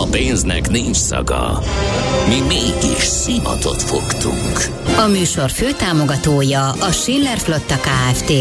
A 0.00 0.06
pénznek 0.10 0.70
nincs 0.70 0.96
szaga. 0.96 1.62
Mi 2.28 2.40
mégis 2.40 3.02
szimatot 3.02 3.82
fogtunk. 3.82 4.58
A 4.98 5.06
műsor 5.06 5.50
főtámogatója 5.50 6.70
a 6.70 6.90
Schiller 6.90 7.38
Flotta 7.38 7.74
KFT. 7.74 8.32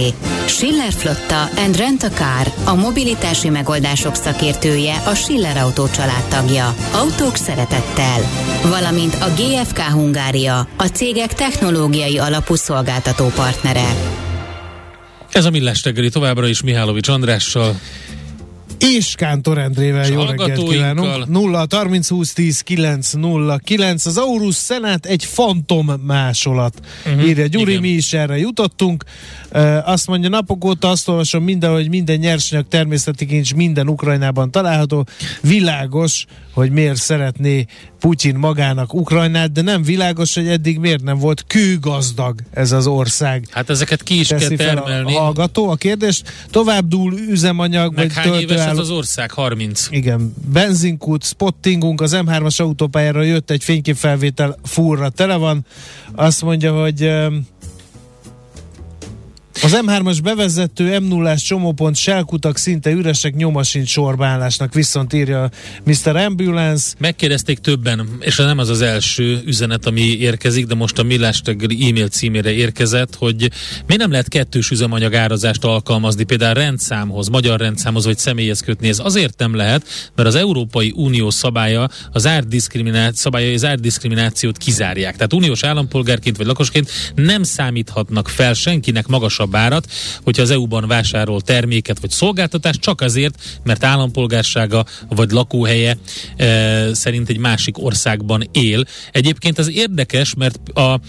Schiller 0.46 0.92
Flotta 0.92 1.50
and 1.58 1.78
Rent 1.78 2.04
a 2.04 2.10
Car, 2.10 2.54
a 2.66 2.76
mobilitási 2.76 3.50
megoldások 3.50 4.16
szakértője, 4.16 4.96
a 5.06 5.14
Schiller 5.14 5.58
Autó 5.58 5.88
családtagja. 5.88 6.76
Autók 6.92 7.36
szeretettel. 7.36 8.20
Valamint 8.64 9.14
a 9.14 9.28
GFK 9.38 9.80
Hungária, 9.80 10.68
a 10.78 10.86
cégek 10.86 11.34
technológiai 11.34 12.18
alapú 12.18 12.56
szolgáltató 12.56 13.26
partnere. 13.36 13.96
Ez 15.32 15.46
a 15.46 15.50
Millás 15.50 15.84
reggeli 15.84 16.10
továbbra 16.10 16.48
is 16.48 16.62
Mihálovics 16.62 17.08
Andrással 17.08 17.76
és 18.84 19.16
Kántor 19.16 19.58
Endrével 19.58 20.08
jó 20.08 20.22
reggelt 20.24 20.64
kívánunk. 20.64 21.28
0 21.28 21.66
30 21.70 22.10
20 22.10 22.34
10 22.34 22.62
9 22.62 23.12
0 23.12 23.58
9 23.58 24.06
az 24.06 24.18
Aurus 24.18 24.56
Szenát 24.56 25.06
egy 25.06 25.26
fantom 25.26 25.92
másolat. 26.06 26.80
Uh-huh, 27.06 27.28
írja 27.28 27.46
Gyuri, 27.46 27.70
igen. 27.70 27.82
mi 27.82 27.90
is 27.90 28.14
erre 28.14 28.38
jutottunk. 28.38 29.04
Azt 29.84 30.08
mondja, 30.08 30.30
napok 30.30 30.66
óta 30.66 30.90
azt 30.90 31.08
olvasom 31.08 31.44
minden, 31.44 31.72
hogy 31.72 31.90
minden 31.90 32.18
nyersanyag 32.18 32.68
természeti 32.68 33.26
kincs 33.26 33.54
minden 33.54 33.90
Ukrajnában 33.90 34.52
található. 34.52 35.06
Világos, 35.42 36.26
hogy 36.54 36.72
miért 36.72 36.96
szeretné 36.96 37.66
Putyin 38.00 38.36
magának 38.36 38.94
Ukrajnát, 38.94 39.52
de 39.52 39.62
nem 39.62 39.84
világos, 39.84 40.34
hogy 40.34 40.48
eddig 40.48 40.80
miért 40.80 41.04
nem 41.04 41.18
volt 41.18 41.44
kőgazdag 41.48 42.40
ez 42.52 42.72
az 42.72 42.88
ország. 42.88 43.48
Hát 43.52 43.70
ezeket 43.70 44.04
ki 44.04 44.20
is 44.20 44.28
kell 44.28 44.40
termelni. 44.40 45.16
A 45.16 45.20
hallgató 45.20 45.70
a 45.70 45.76
kérdés. 45.76 46.22
Tovább 46.50 46.88
dúl 46.88 47.14
üzemanyag, 47.14 47.94
Meg 47.96 48.12
vagy 48.16 48.24
hány 48.24 48.40
éves 48.40 48.66
ez 48.66 48.78
az 48.78 48.90
ország? 48.90 49.32
30. 49.32 49.88
Igen. 49.90 50.34
Benzinkút, 50.52 51.24
spottingunk, 51.24 52.02
az 52.02 52.18
M3-as 52.26 52.62
autópályára 52.62 53.22
jött 53.22 53.52
egy 53.52 53.64
fényképfelvétel, 53.64 54.58
furra 54.64 55.10
tele 55.10 55.36
van. 55.36 55.66
Azt 56.16 56.42
mondja, 56.42 56.82
hogy 56.82 57.12
az 59.64 59.80
M3-as 59.86 60.18
bevezető 60.24 61.00
m 61.00 61.04
0 61.04 61.36
csomópont 61.36 61.96
selkutak 61.96 62.58
szinte 62.58 62.92
üresek, 62.92 63.36
nyoma 63.36 63.64
sincs 63.64 63.90
sorbálásnak, 63.90 64.74
viszont 64.74 65.14
írja 65.14 65.50
Mr. 65.84 66.16
Ambulance. 66.16 66.94
Megkérdezték 66.98 67.58
többen, 67.58 68.08
és 68.20 68.36
nem 68.36 68.58
az 68.58 68.70
az 68.70 68.82
első 68.82 69.42
üzenet, 69.46 69.86
ami 69.86 70.02
érkezik, 70.02 70.66
de 70.66 70.76
most 70.76 71.00
a 71.00 71.04
Millás 71.04 71.42
e-mail 71.46 72.08
címére 72.08 72.52
érkezett, 72.52 73.16
hogy 73.16 73.52
mi 73.88 73.96
nem 73.96 74.12
lehet 74.12 74.28
kettős 74.28 74.70
üzemanyag 74.70 75.14
árazást 75.14 75.64
alkalmazni, 75.64 76.24
például 76.24 76.54
rendszámhoz, 76.54 77.28
magyar 77.28 77.60
rendszámhoz 77.60 78.06
vagy 78.06 78.18
személyhez 78.18 78.60
kötni. 78.60 78.88
Ez 78.88 79.00
azért 79.00 79.40
nem 79.40 79.56
lehet, 79.56 79.88
mert 80.16 80.28
az 80.28 80.36
Európai 80.36 80.94
Unió 80.96 81.30
szabálya 81.30 81.90
az 82.12 82.26
árdiszkrimináció, 82.26 83.16
szabálya 83.16 83.54
az 83.54 83.66
árdiszkriminációt 83.66 84.58
kizárják. 84.58 85.16
Tehát 85.16 85.34
uniós 85.34 85.64
állampolgárként 85.64 86.38
vagy 86.38 86.46
lakosként 86.46 86.92
nem 87.16 87.44
számíthatnak 87.44 88.30
fel 88.30 88.54
senkinek 88.54 89.08
magasabb 89.08 89.52
magasabb 89.54 89.56
árat, 89.56 89.88
hogyha 90.24 90.42
az 90.42 90.52
EU-ban 90.52 90.88
vásárol 90.88 91.42
terméket 91.42 92.00
vagy 92.00 92.10
szolgáltatást, 92.10 92.80
csak 92.80 93.02
azért, 93.02 93.60
mert 93.64 93.84
állampolgársága 93.84 94.86
vagy 95.10 95.32
lakóhelye 95.32 95.98
e, 96.38 96.94
szerint 96.94 97.30
egy 97.30 97.38
másik 97.38 97.84
országban 97.84 98.50
él. 98.52 98.84
Egyébként 99.12 99.60
ez 99.60 99.70
érdekes, 99.70 100.34
mert 100.34 100.60
a, 100.74 101.00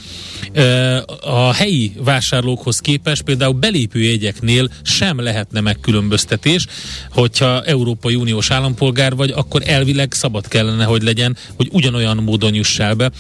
e, 0.53 0.97
a 1.21 1.53
helyi 1.53 1.93
vásárlókhoz 1.99 2.79
képest 2.79 3.23
például 3.23 3.53
belépőjegyeknél 3.53 4.69
sem 4.83 5.21
lehetne 5.21 5.61
megkülönböztetés, 5.61 6.67
hogyha 7.11 7.65
Európai 7.65 8.15
Uniós 8.15 8.51
állampolgár 8.51 9.15
vagy, 9.15 9.31
akkor 9.31 9.63
elvileg 9.65 10.13
szabad 10.13 10.49
kellene, 10.49 10.85
hogy 10.85 11.03
legyen, 11.03 11.37
hogy 11.57 11.69
ugyanolyan 11.73 12.17
módon 12.17 12.55
jussál 12.55 12.95
be 12.95 13.11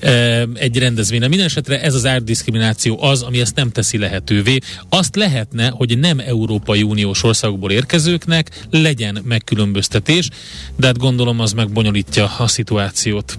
e, 0.00 0.10
egy 0.54 0.78
rendezvényre. 0.78 1.28
Minden 1.28 1.46
esetre 1.46 1.80
ez 1.80 1.94
az 1.94 2.06
árdiszkrimináció 2.06 3.02
az, 3.02 3.22
ami 3.22 3.40
ezt 3.40 3.56
nem 3.56 3.70
teszi 3.70 3.98
lehetővé. 3.98 4.58
Azt 4.88 5.16
lehetne, 5.16 5.68
hogy 5.68 5.98
nem 5.98 6.18
Európai 6.18 6.82
Uniós 6.82 7.22
országokból 7.22 7.70
érkezőknek 7.70 8.66
legyen 8.70 9.18
megkülönböztetés, 9.24 10.28
de 10.76 10.86
hát 10.86 10.98
gondolom 10.98 11.40
az 11.40 11.52
megbonyolítja 11.52 12.32
a 12.38 12.46
szituációt. 12.46 13.38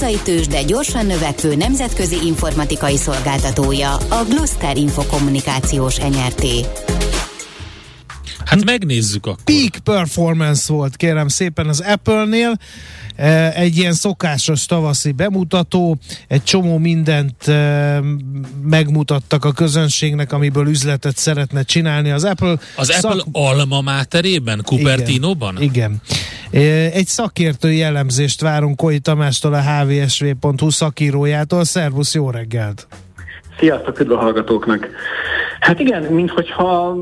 tős, 0.23 0.47
de 0.47 0.63
gyorsan 0.63 1.05
növekvő 1.05 1.55
nemzetközi 1.55 2.15
informatikai 2.25 2.97
szolgáltatója, 2.97 3.93
a 3.93 4.25
Gloster 4.29 4.77
Infokommunikációs 4.77 5.97
NRT. 5.97 6.45
Hát 8.45 8.63
megnézzük 8.65 9.25
akkor. 9.25 9.43
Peak 9.43 9.77
performance 9.83 10.73
volt, 10.73 10.95
kérem 10.95 11.27
szépen 11.27 11.67
az 11.67 11.79
Apple-nél. 11.79 12.57
Egy 13.55 13.77
ilyen 13.77 13.93
szokásos 13.93 14.65
tavaszi 14.65 15.11
bemutató, 15.11 15.97
egy 16.27 16.43
csomó 16.43 16.77
mindent 16.77 17.51
megmutattak 18.63 19.45
a 19.45 19.51
közönségnek, 19.51 20.33
amiből 20.33 20.67
üzletet 20.67 21.17
szeretne 21.17 21.63
csinálni 21.63 22.11
az 22.11 22.23
Apple. 22.23 22.55
Az 22.75 22.91
szak... 22.91 23.11
Apple 23.11 23.23
alma 23.31 23.81
máterében, 23.81 24.61
Cupertino-ban? 24.65 25.61
Igen. 25.61 26.01
igen. 26.51 26.91
Egy 26.93 27.07
szakértői 27.07 27.77
jellemzést 27.77 28.41
várunk 28.41 28.75
Koi 28.77 28.99
Tamástól, 28.99 29.53
a 29.53 29.61
hvsv.hu 29.61 30.69
szakírójától. 30.69 31.63
Szervusz, 31.63 32.13
jó 32.13 32.29
reggelt! 32.29 32.87
Sziasztok, 33.59 33.99
üdv 33.99 34.11
a 34.11 34.17
hallgatóknak! 34.17 34.87
Hát 35.59 35.79
igen, 35.79 36.03
minthogyha 36.03 36.97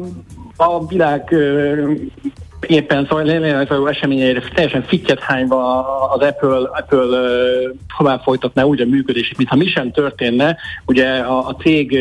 a 0.55 0.87
világ 0.87 1.35
éppen 2.67 3.07
zajló 3.09 3.87
eseményeire 3.87 4.41
teljesen 4.53 4.83
fittyet 4.83 5.19
hányva 5.19 5.83
az 6.09 6.21
Apple, 6.21 6.69
Apple 6.71 7.19
tovább 7.97 8.21
folytatná 8.21 8.63
úgy 8.63 8.81
a 8.81 8.85
működését, 8.85 9.37
mintha 9.37 9.55
mi 9.55 9.67
sem 9.67 9.91
történne. 9.91 10.57
Ugye 10.85 11.07
a, 11.07 11.47
a 11.47 11.55
cég 11.55 11.97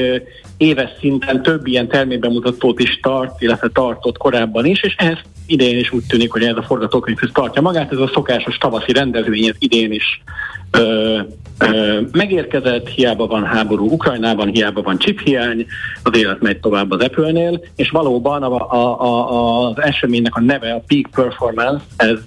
éves 0.56 0.90
szinten 1.00 1.42
több 1.42 1.66
ilyen 1.66 1.88
termékbemutatót 1.88 2.80
is 2.80 3.00
tart, 3.00 3.42
illetve 3.42 3.68
tartott 3.68 4.16
korábban 4.16 4.64
is, 4.64 4.82
és 4.82 4.94
ez 4.96 5.16
idén 5.46 5.78
is 5.78 5.92
úgy 5.92 6.04
tűnik, 6.08 6.32
hogy 6.32 6.42
ez 6.42 6.56
a 6.56 6.62
forgatókönyvhöz 6.62 7.30
tartja 7.32 7.62
magát, 7.62 7.92
ez 7.92 7.98
a 7.98 8.10
szokásos 8.12 8.58
tavaszi 8.58 8.92
rendezvény, 8.92 9.46
ez 9.46 9.56
idén 9.58 9.92
is 9.92 10.22
ö, 10.70 11.18
megérkezett, 12.12 12.88
hiába 12.88 13.26
van 13.26 13.44
háború 13.44 13.90
Ukrajnában, 13.90 14.48
hiába 14.48 14.82
van 14.82 14.98
chiphiány, 14.98 15.66
az 16.02 16.16
élet 16.16 16.40
megy 16.40 16.60
tovább 16.60 16.90
az 16.90 17.02
Apple-nél, 17.02 17.60
és 17.76 17.90
valóban 17.90 18.42
a, 18.42 18.72
a, 18.72 19.02
a, 19.02 19.68
az 19.68 19.80
eseménynek 19.80 20.36
a 20.36 20.40
neve, 20.40 20.72
a 20.72 20.82
Peak 20.86 21.10
Performance, 21.10 21.84
ez 21.96 22.18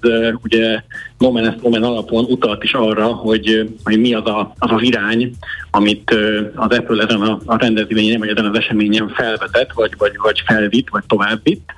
ugye 0.42 0.82
Nomen 1.22 1.58
Nomen 1.62 1.82
alapon 1.82 2.24
utalt 2.24 2.64
is 2.64 2.74
arra, 2.74 3.06
hogy, 3.06 3.70
hogy 3.84 4.00
mi 4.00 4.14
az, 4.14 4.26
a, 4.26 4.52
az 4.58 4.70
az 4.70 4.82
irány, 4.82 5.32
amit 5.70 6.16
az 6.54 6.76
Apple 6.76 7.02
ezen 7.02 7.20
a, 7.20 7.38
a 7.44 7.56
rendezvényen, 7.56 8.18
vagy 8.18 8.28
ezen 8.28 8.44
az 8.44 8.58
eseményen 8.58 9.08
felvetett, 9.08 9.72
vagy, 9.72 9.92
vagy, 9.98 10.12
vagy 10.22 10.42
felvitt, 10.46 10.88
vagy 10.90 11.02
továbbvitt. 11.06 11.70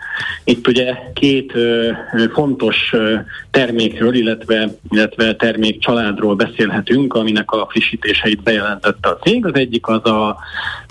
Itt 0.44 0.68
ugye 0.68 0.94
két 1.14 1.54
ö, 1.54 1.90
fontos 2.32 2.76
ö, 2.92 3.14
termékről, 3.50 4.14
illetve, 4.14 4.68
illetve 4.90 5.36
termékcsaládról 5.36 6.34
beszélhetünk, 6.34 7.14
aminek 7.14 7.50
a 7.50 7.66
frissítéseit 7.70 8.42
bejelentette 8.42 9.08
a 9.08 9.18
cég. 9.18 9.46
Az 9.46 9.54
egyik 9.54 9.86
az 9.86 10.04
a, 10.04 10.36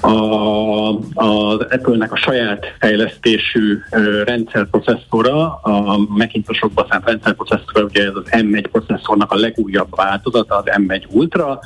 a, 0.02 0.90
az 1.14 1.66
Apple-nek 1.70 2.12
a 2.12 2.18
saját 2.18 2.66
fejlesztésű 2.80 3.80
ö, 3.92 4.24
rendszerprocesszora, 4.24 5.54
a 5.54 5.98
Macintosokba 6.08 6.88
szánt 6.90 7.06
rendszerprocesszora, 7.06 7.86
ugye 7.86 8.04
ez 8.04 8.16
az 8.16 8.32
M1 8.44 8.66
processzornak 8.72 9.32
a 9.32 9.36
legújabb 9.36 9.96
változata, 9.96 10.56
az 10.56 10.64
M1 10.66 11.08
Ultra, 11.08 11.60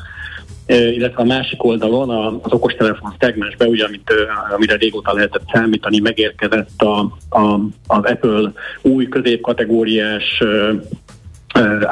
illetve 0.68 1.22
a 1.22 1.26
másik 1.26 1.64
oldalon 1.64 2.40
az 2.44 2.52
okostelefon 2.52 3.16
szegmensbe, 3.20 3.66
ugye, 3.66 3.86
amit, 3.86 4.12
amire 4.56 4.76
régóta 4.76 5.14
lehetett 5.14 5.50
számítani, 5.54 6.00
megérkezett 6.00 6.82
a, 6.82 7.00
a, 7.30 7.60
az 7.88 8.04
Apple 8.04 8.52
új 8.82 9.08
középkategóriás 9.08 10.44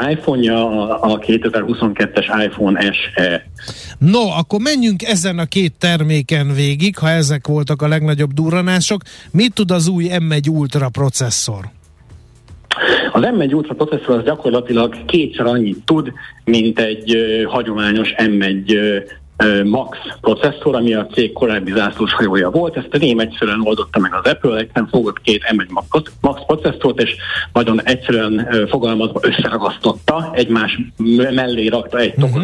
iPhone-ja, 0.09 0.99
a 0.99 1.19
2022-es 1.19 2.43
iPhone 2.45 2.93
SE. 2.93 3.47
No, 3.97 4.29
akkor 4.29 4.59
menjünk 4.59 5.03
ezen 5.03 5.39
a 5.39 5.45
két 5.45 5.73
terméken 5.79 6.53
végig, 6.53 6.97
ha 6.97 7.09
ezek 7.09 7.47
voltak 7.47 7.81
a 7.81 7.87
legnagyobb 7.87 8.33
durranások. 8.33 9.01
Mit 9.31 9.53
tud 9.53 9.71
az 9.71 9.87
új 9.87 10.07
M1 10.09 10.49
Ultra 10.49 10.89
processzor? 10.89 11.69
Az 13.11 13.21
M1 13.23 13.53
Ultra 13.53 13.73
processzor 13.73 14.17
az 14.17 14.23
gyakorlatilag 14.23 15.05
kétszer 15.05 15.45
annyit 15.45 15.85
tud, 15.85 16.11
mint 16.43 16.79
egy 16.79 17.15
uh, 17.15 17.51
hagyományos 17.51 18.13
M1 18.17 18.73
uh, 18.73 19.63
Max 19.63 19.97
processzor, 20.21 20.75
ami 20.75 20.93
a 20.93 21.05
cég 21.05 21.33
korábbi 21.33 21.71
zászlós 21.71 22.13
hajója 22.13 22.49
volt. 22.49 22.77
Ezt 22.77 22.93
a 22.93 22.97
egyszerűen 23.19 23.61
oldotta 23.61 23.99
meg 23.99 24.13
az 24.13 24.31
Apple, 24.31 24.57
egyszerűen 24.57 24.89
fogott 24.91 25.21
két 25.21 25.41
M1 25.51 25.67
Max 26.21 26.39
processzort, 26.45 27.01
és 27.01 27.15
nagyon 27.53 27.81
egyszerűen 27.83 28.47
fogalmazva 28.69 29.19
összeragasztotta, 29.21 30.31
egymás 30.33 30.79
mellé 31.33 31.67
rakta 31.67 31.97
egy 31.97 32.13
uh-huh. 32.17 32.43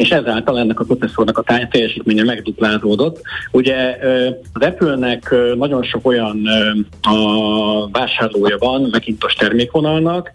És 0.00 0.10
ezáltal 0.10 0.58
ennek 0.58 0.80
a 0.80 0.84
processzornak 0.84 1.38
a 1.38 1.68
teljesítménye 1.70 2.24
megduplázódott. 2.24 3.20
Ugye 3.52 3.98
az 4.52 4.62
Apple-nek 4.62 5.34
nagyon 5.54 5.82
sok 5.82 6.06
olyan 6.06 6.42
a 7.02 7.90
vásárlója 7.90 8.58
van 8.58 8.88
Macintosh 8.92 9.38
termékvonalnak, 9.38 10.30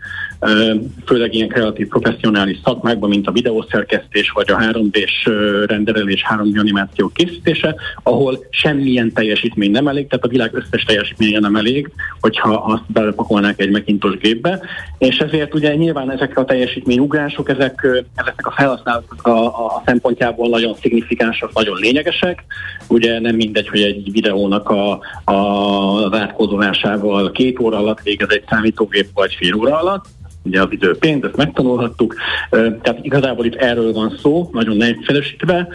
főleg 1.05 1.33
ilyen 1.33 1.47
kreatív 1.47 1.87
professzionális 1.87 2.57
szakmákban, 2.63 3.09
mint 3.09 3.27
a 3.27 3.31
videószerkesztés, 3.31 4.29
vagy 4.29 4.51
a 4.51 4.57
3D-s 4.57 5.29
renderelés, 5.65 6.25
3D 6.29 6.59
animáció 6.59 7.11
készítése, 7.13 7.75
ahol 8.03 8.45
semmilyen 8.49 9.13
teljesítmény 9.13 9.71
nem 9.71 9.87
elég, 9.87 10.07
tehát 10.07 10.25
a 10.25 10.29
világ 10.29 10.53
összes 10.53 10.83
teljesítménye 10.83 11.39
nem 11.39 11.55
elég, 11.55 11.89
hogyha 12.19 12.53
azt 12.53 12.83
belepakolnák 12.87 13.59
egy 13.59 13.69
Macintosh 13.69 14.17
gépbe, 14.17 14.61
és 14.97 15.17
ezért 15.17 15.53
ugye 15.53 15.75
nyilván 15.75 16.11
ezek 16.11 16.37
a 16.37 16.45
teljesítményugrások, 16.45 17.49
ezek, 17.49 17.87
ezeknek 18.15 18.47
a 18.47 18.51
felhasználóknak 18.51 19.27
a, 19.27 19.45
a 19.45 19.83
szempontjából 19.85 20.49
nagyon 20.49 20.75
szignifikánsak, 20.81 21.53
nagyon 21.53 21.77
lényegesek. 21.77 22.43
Ugye 22.87 23.19
nem 23.19 23.35
mindegy, 23.35 23.67
hogy 23.67 23.81
egy 23.81 24.11
videónak 24.11 24.69
a, 24.69 24.99
a, 25.31 26.17
átkozolásával 26.17 27.31
két 27.31 27.59
óra 27.59 27.77
alatt 27.77 28.01
végez 28.01 28.29
egy 28.29 28.43
számítógép, 28.49 29.07
vagy 29.13 29.35
fél 29.35 29.55
óra 29.55 29.79
alatt, 29.79 30.05
ugye 30.45 30.61
az 30.61 30.67
idő 30.69 30.97
pénz, 30.97 31.23
ezt 31.23 31.35
megtanulhattuk. 31.35 32.15
Tehát 32.49 32.99
igazából 33.01 33.45
itt 33.45 33.55
erről 33.55 33.93
van 33.93 34.17
szó, 34.21 34.49
nagyon 34.51 34.77
népszerűsítve. 34.77 35.67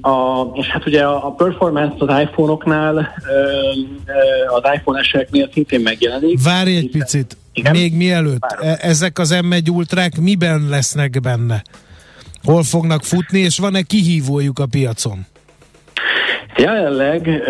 A, 0.00 0.42
és 0.54 0.66
hát 0.66 0.86
ugye 0.86 1.02
a 1.04 1.30
performance 1.30 1.94
az 1.98 2.20
iPhone-oknál, 2.20 3.14
az 4.46 4.62
iPhone 4.74 4.98
eseknél 4.98 5.48
szintén 5.52 5.80
megjelenik. 5.80 6.42
Várj 6.42 6.76
egy 6.76 6.90
picit, 6.90 7.36
igen? 7.52 7.72
még 7.72 7.96
mielőtt. 7.96 8.40
Várom. 8.40 8.68
E, 8.68 8.78
ezek 8.80 9.18
az 9.18 9.38
M1 9.42 9.70
ultrák 9.70 10.20
miben 10.20 10.66
lesznek 10.68 11.20
benne? 11.20 11.62
Hol 12.44 12.62
fognak 12.62 13.04
futni, 13.04 13.38
és 13.38 13.58
van-e 13.58 13.82
kihívójuk 13.82 14.58
a 14.58 14.66
piacon? 14.66 15.26
Jelenleg 16.56 17.42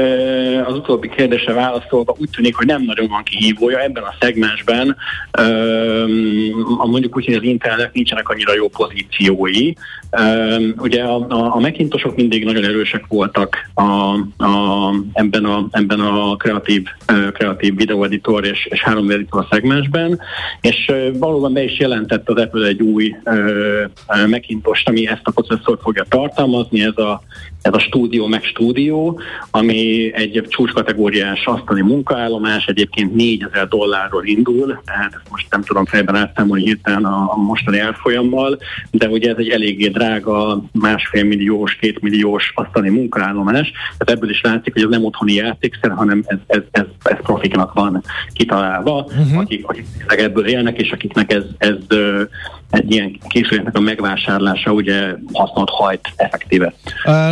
az 0.67 0.75
utóbbi 0.75 1.09
kérdése 1.09 1.53
válaszolva 1.53 2.15
úgy 2.19 2.31
tűnik, 2.31 2.55
hogy 2.57 2.67
nem 2.67 2.83
nagyon 2.83 3.09
van 3.09 3.23
kihívója 3.23 3.81
ebben 3.81 4.03
a 4.03 4.15
szegmensben. 4.21 4.97
Mondjuk 6.85 7.17
úgy, 7.17 7.25
hogy 7.25 7.35
az 7.35 7.43
Intelnek 7.43 7.93
nincsenek 7.93 8.29
annyira 8.29 8.55
jó 8.55 8.69
pozíciói. 8.69 9.73
Ugye 10.77 11.03
a, 11.03 11.27
a, 11.29 11.55
a 11.55 11.61
Macintosok 11.61 12.17
mindig 12.17 12.45
nagyon 12.45 12.65
erősek 12.65 13.05
voltak 13.09 13.57
a, 13.75 13.83
a, 14.45 14.95
ebben, 15.13 15.45
a, 15.45 15.67
ebben 15.71 16.01
a 16.01 16.37
kreatív, 16.37 16.87
kreatív 17.33 17.77
videoeditor 17.77 18.45
és, 18.45 18.67
és 18.71 18.83
3 18.83 19.11
editor 19.11 19.47
szegmensben, 19.51 20.21
és 20.61 20.93
valóban 21.13 21.53
be 21.53 21.63
is 21.63 21.79
jelentett 21.79 22.29
az 22.29 22.43
Apple 22.43 22.67
egy 22.67 22.83
új 22.83 23.17
Macintosh, 24.29 24.83
ami 24.85 25.09
ezt 25.09 25.21
a 25.25 25.31
processzort 25.31 25.81
fogja 25.81 26.05
tartalmazni, 26.09 26.83
ez 26.83 26.97
a, 26.97 27.23
ez 27.63 27.75
a 27.75 27.79
stúdió 27.79 28.27
meg 28.27 28.43
stúdió, 28.43 28.62
ami 29.50 30.11
egy 30.14 30.47
csúcskategóriás 30.49 31.47
asztali 31.47 31.82
munkaállomás, 31.82 32.67
egyébként 32.67 33.14
4000 33.14 33.69
dollárról 33.69 34.25
indul, 34.25 34.81
tehát 34.85 35.14
ezt 35.14 35.31
most 35.31 35.47
nem 35.50 35.62
tudom 35.62 35.85
fejben 35.85 36.17
átszámolni 36.17 36.64
hirtelen 36.64 37.05
a, 37.05 37.32
a 37.32 37.37
mostani 37.37 37.79
árfolyammal, 37.79 38.59
de 38.91 39.09
ugye 39.09 39.31
ez 39.31 39.37
egy 39.38 39.49
eléggé 39.49 39.88
drága, 39.88 40.62
másfél 40.73 41.25
milliós, 41.25 41.76
két 41.76 42.00
milliós 42.00 42.53
asztali 42.55 42.88
munkaállomás, 42.88 43.70
tehát 43.99 44.11
ebből 44.11 44.31
is 44.31 44.41
látszik, 44.41 44.73
hogy 44.73 44.82
ez 44.82 44.88
nem 44.88 45.05
otthoni 45.05 45.32
játékszer, 45.32 45.91
hanem 45.91 46.23
ez, 46.26 46.38
ez, 46.47 46.62
ez, 46.70 46.85
ez 47.03 47.17
profiknak 47.23 47.73
van 47.73 48.03
kitalálva, 48.32 49.06
uh-huh. 49.08 49.38
akik, 49.38 49.69
akik 49.69 49.87
ebből 50.06 50.47
élnek, 50.47 50.79
és 50.79 50.91
akiknek 50.91 51.32
ez, 51.32 51.44
ez 51.58 51.76
egy 52.73 52.93
ilyen 52.93 53.19
készüléknek 53.29 53.77
a 53.77 53.81
megvásárlása 53.81 54.73
ugye 54.73 55.15
hasznot 55.33 55.71
hajt 55.71 56.13
effektíve. 56.17 56.75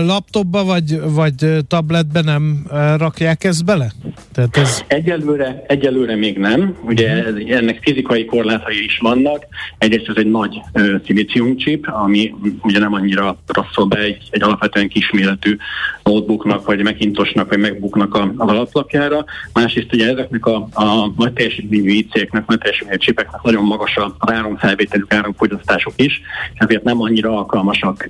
Laptopba 0.07 0.65
vagy, 0.65 1.01
vagy 1.15 1.35
tabletbe 1.69 2.21
nem 2.21 2.67
rakják 2.97 3.45
ezt 3.45 3.65
bele? 3.65 3.93
Tehát 4.33 4.57
ez... 4.57 4.85
Egyelőre, 4.87 5.65
egyelőre 5.67 6.17
még 6.17 6.39
nem. 6.39 6.77
Ugye 6.85 7.09
ez, 7.09 7.35
ennek 7.49 7.79
fizikai 7.83 8.25
korlátai 8.25 8.85
is 8.85 8.99
vannak. 8.99 9.47
Egyrészt 9.79 10.09
ez 10.09 10.17
egy 10.17 10.31
nagy 10.31 10.61
uh, 10.73 11.05
szilícium 11.07 11.57
chip, 11.57 11.87
ami 11.89 12.35
ugye 12.63 12.79
nem 12.79 12.95
annyira 12.95 13.39
rosszul 13.47 13.85
be 13.85 13.99
egy, 13.99 14.29
egy 14.31 14.43
alapvetően 14.43 14.89
kisméretű 14.89 15.57
notebooknak, 16.03 16.67
vagy 16.67 16.83
Macintosnak, 16.83 17.49
vagy 17.49 17.59
Macbooknak 17.59 18.15
a, 18.15 18.33
az 18.37 18.49
alaplapjára. 18.49 19.25
Másrészt 19.53 19.93
ugye 19.93 20.11
ezeknek 20.11 20.47
a, 20.47 20.69
a 20.73 21.13
nagy 21.17 21.33
teljesítményű 21.33 21.91
IC-eknek, 21.91 22.47
nagy 22.47 22.59
teljesítményű 22.59 22.99
chipeknek 22.99 23.43
nagyon 23.43 23.65
magas 23.65 23.97
a 23.97 24.15
áramfelvételük, 24.19 25.13
áramfogyasztások 25.31 25.93
is, 25.97 26.21
ezért 26.55 26.83
nem 26.83 27.01
annyira 27.01 27.37
alkalmasak 27.37 28.09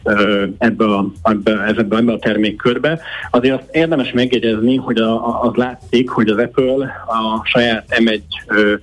ebbe 0.58 0.84
a, 0.84 1.06
ebbe, 1.22 1.64
ebbe, 1.66 1.96
ebbe 1.96 2.12
a 2.12 2.18
termékkörbe. 2.18 3.00
Azért 3.30 3.60
azt 3.60 3.74
érdemes 3.74 4.12
megjegyezni, 4.12 4.76
hogy 4.76 4.98
a, 4.98 5.42
az 5.42 5.54
látszik, 5.54 6.08
hogy 6.08 6.28
az 6.28 6.38
Apple 6.38 7.04
a 7.06 7.44
saját 7.44 7.84
M1 7.88 8.20
ö, 8.46 8.74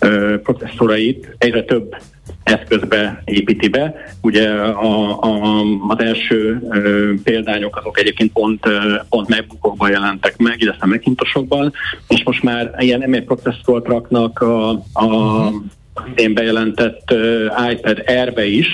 ö, 0.00 0.40
processzorait 0.42 1.34
egyre 1.38 1.64
több 1.64 1.96
eszközbe 2.42 3.22
építi 3.24 3.68
be. 3.68 3.94
Ugye 4.20 4.50
a, 4.50 5.22
a, 5.22 5.62
az 5.88 5.98
első 5.98 6.66
ö, 6.70 7.12
példányok 7.24 7.76
azok 7.76 7.98
egyébként 7.98 8.32
pont, 8.32 8.66
ö, 8.66 8.94
pont 9.08 9.28
MacBookokban 9.28 9.90
jelentek 9.90 10.36
meg, 10.36 10.60
illetve 10.60 10.86
Macintosokban, 10.86 11.72
és 12.08 12.22
most 12.24 12.42
már 12.42 12.74
ilyen 12.78 13.04
M1 13.06 13.22
processzort 13.26 13.86
raknak 13.86 14.40
a, 14.40 14.70
a 14.92 15.04
uh-huh 15.04 15.54
idén 16.10 16.34
bejelentett 16.34 17.12
uh, 17.12 17.70
iPad 17.70 18.02
Air-be 18.06 18.44
is, 18.44 18.66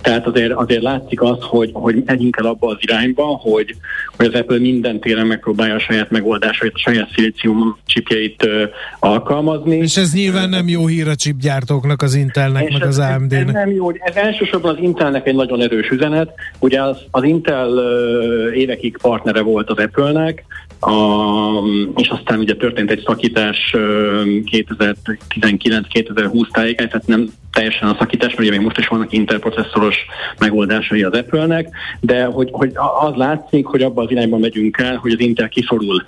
tehát 0.00 0.26
azért, 0.26 0.52
azért 0.52 0.82
látszik 0.82 1.22
az, 1.22 1.38
hogy, 1.40 1.70
hogy 1.72 2.02
megyünk 2.06 2.36
el 2.36 2.46
abba 2.46 2.68
az 2.68 2.76
irányba, 2.80 3.24
hogy, 3.24 3.74
hogy 4.16 4.26
az 4.26 4.34
Apple 4.34 4.58
minden 4.58 5.00
téren 5.00 5.26
megpróbálja 5.26 5.74
a 5.74 5.78
saját 5.78 6.10
megoldásait, 6.10 6.72
a 6.74 6.78
saját 6.78 7.10
szilícium 7.14 7.78
csipjeit 7.86 8.44
uh, 8.44 8.62
alkalmazni. 9.00 9.76
És 9.76 9.96
ez 9.96 10.12
nyilván 10.12 10.48
nem 10.48 10.68
jó 10.68 10.86
hír 10.86 11.08
a 11.08 11.14
chipgyártóknak, 11.14 12.02
az 12.02 12.14
Intelnek, 12.14 12.72
meg 12.72 12.82
az 12.82 12.98
AMD-nek. 12.98 13.46
Ez 13.46 13.52
nem 13.52 13.70
jó, 13.70 13.90
ez 13.90 14.16
elsősorban 14.16 14.74
az 14.74 14.82
Intelnek 14.82 15.26
egy 15.26 15.34
nagyon 15.34 15.60
erős 15.60 15.88
üzenet. 15.88 16.30
Ugye 16.58 16.82
az, 16.82 16.96
az 17.10 17.22
Intel 17.22 17.68
uh, 17.68 18.56
évekig 18.56 18.98
partnere 19.02 19.40
volt 19.40 19.70
az 19.70 19.78
Apple-nek, 19.78 20.44
a, 20.86 21.62
és 21.96 22.08
aztán 22.08 22.38
ugye 22.38 22.54
történt 22.54 22.90
egy 22.90 23.02
szakítás 23.06 23.74
2019-2020 23.74 26.50
tájéken, 26.50 26.88
tehát 26.88 27.06
nem 27.06 27.28
teljesen 27.52 27.88
a 27.88 27.96
szakítás, 27.98 28.28
mert 28.28 28.40
ugye 28.40 28.50
még 28.50 28.60
most 28.60 28.78
is 28.78 28.86
vannak 28.86 29.12
interprocesszoros 29.12 29.96
megoldásai 30.38 31.02
az 31.02 31.12
Apple-nek, 31.12 31.68
de 32.00 32.24
hogy, 32.24 32.48
hogy 32.52 32.72
az 33.00 33.14
látszik, 33.14 33.66
hogy 33.66 33.82
abban 33.82 34.04
az 34.04 34.10
irányban 34.10 34.40
megyünk 34.40 34.78
el, 34.78 34.96
hogy 34.96 35.12
az 35.12 35.20
Intel 35.20 35.48
kiszorul 35.48 36.04